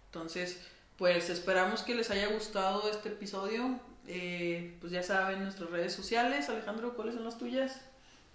Entonces, 0.05 0.59
pues 0.97 1.29
esperamos 1.29 1.83
que 1.83 1.93
les 1.95 2.09
haya 2.09 2.27
gustado 2.27 2.89
este 2.89 3.09
episodio. 3.09 3.79
Eh, 4.07 4.77
pues 4.79 4.91
ya 4.93 5.03
saben, 5.03 5.43
nuestras 5.43 5.69
redes 5.69 5.93
sociales. 5.93 6.49
Alejandro, 6.49 6.95
¿cuáles 6.95 7.15
son 7.15 7.25
las 7.25 7.37
tuyas? 7.37 7.81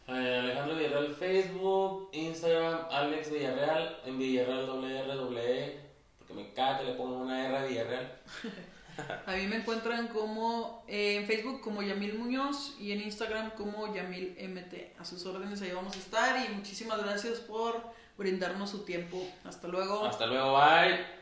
Eh, 0.07 0.39
Alejandro 0.43 0.77
Villarreal, 0.77 1.15
Facebook, 1.15 2.11
Instagram, 2.13 2.87
Alex 2.91 3.31
Villarreal, 3.33 3.99
en 4.05 4.19
Villarreal 4.19 4.67
doble 4.67 5.65
E, 5.65 5.81
porque 6.19 6.35
me 6.35 6.53
caga 6.53 6.79
que 6.81 6.85
le 6.85 6.95
pongan 6.95 7.23
una 7.23 7.47
R 7.49 7.57
a 7.57 7.65
Villarreal. 7.65 8.19
A 9.27 9.33
mí 9.33 9.47
me 9.47 9.57
encuentran 9.57 10.09
como 10.09 10.85
eh, 10.89 11.17
en 11.17 11.27
Facebook 11.27 11.61
como 11.61 11.83
Yamil 11.83 12.19
Muñoz 12.19 12.77
y 12.79 12.93
en 12.93 13.01
Instagram 13.01 13.51
como 13.53 13.95
Yamil 13.95 14.37
MT. 14.41 15.01
A 15.01 15.05
sus 15.05 15.25
órdenes 15.27 15.63
ahí 15.63 15.73
vamos 15.73 15.97
a 15.97 15.99
estar 15.99 16.45
y 16.45 16.55
muchísimas 16.55 17.03
gracias 17.03 17.41
por 17.41 17.83
brindarnos 18.17 18.71
su 18.71 18.85
tiempo. 18.85 19.23
Hasta 19.45 19.69
luego. 19.69 20.05
Hasta 20.05 20.27
luego, 20.27 20.53
bye. 20.53 21.22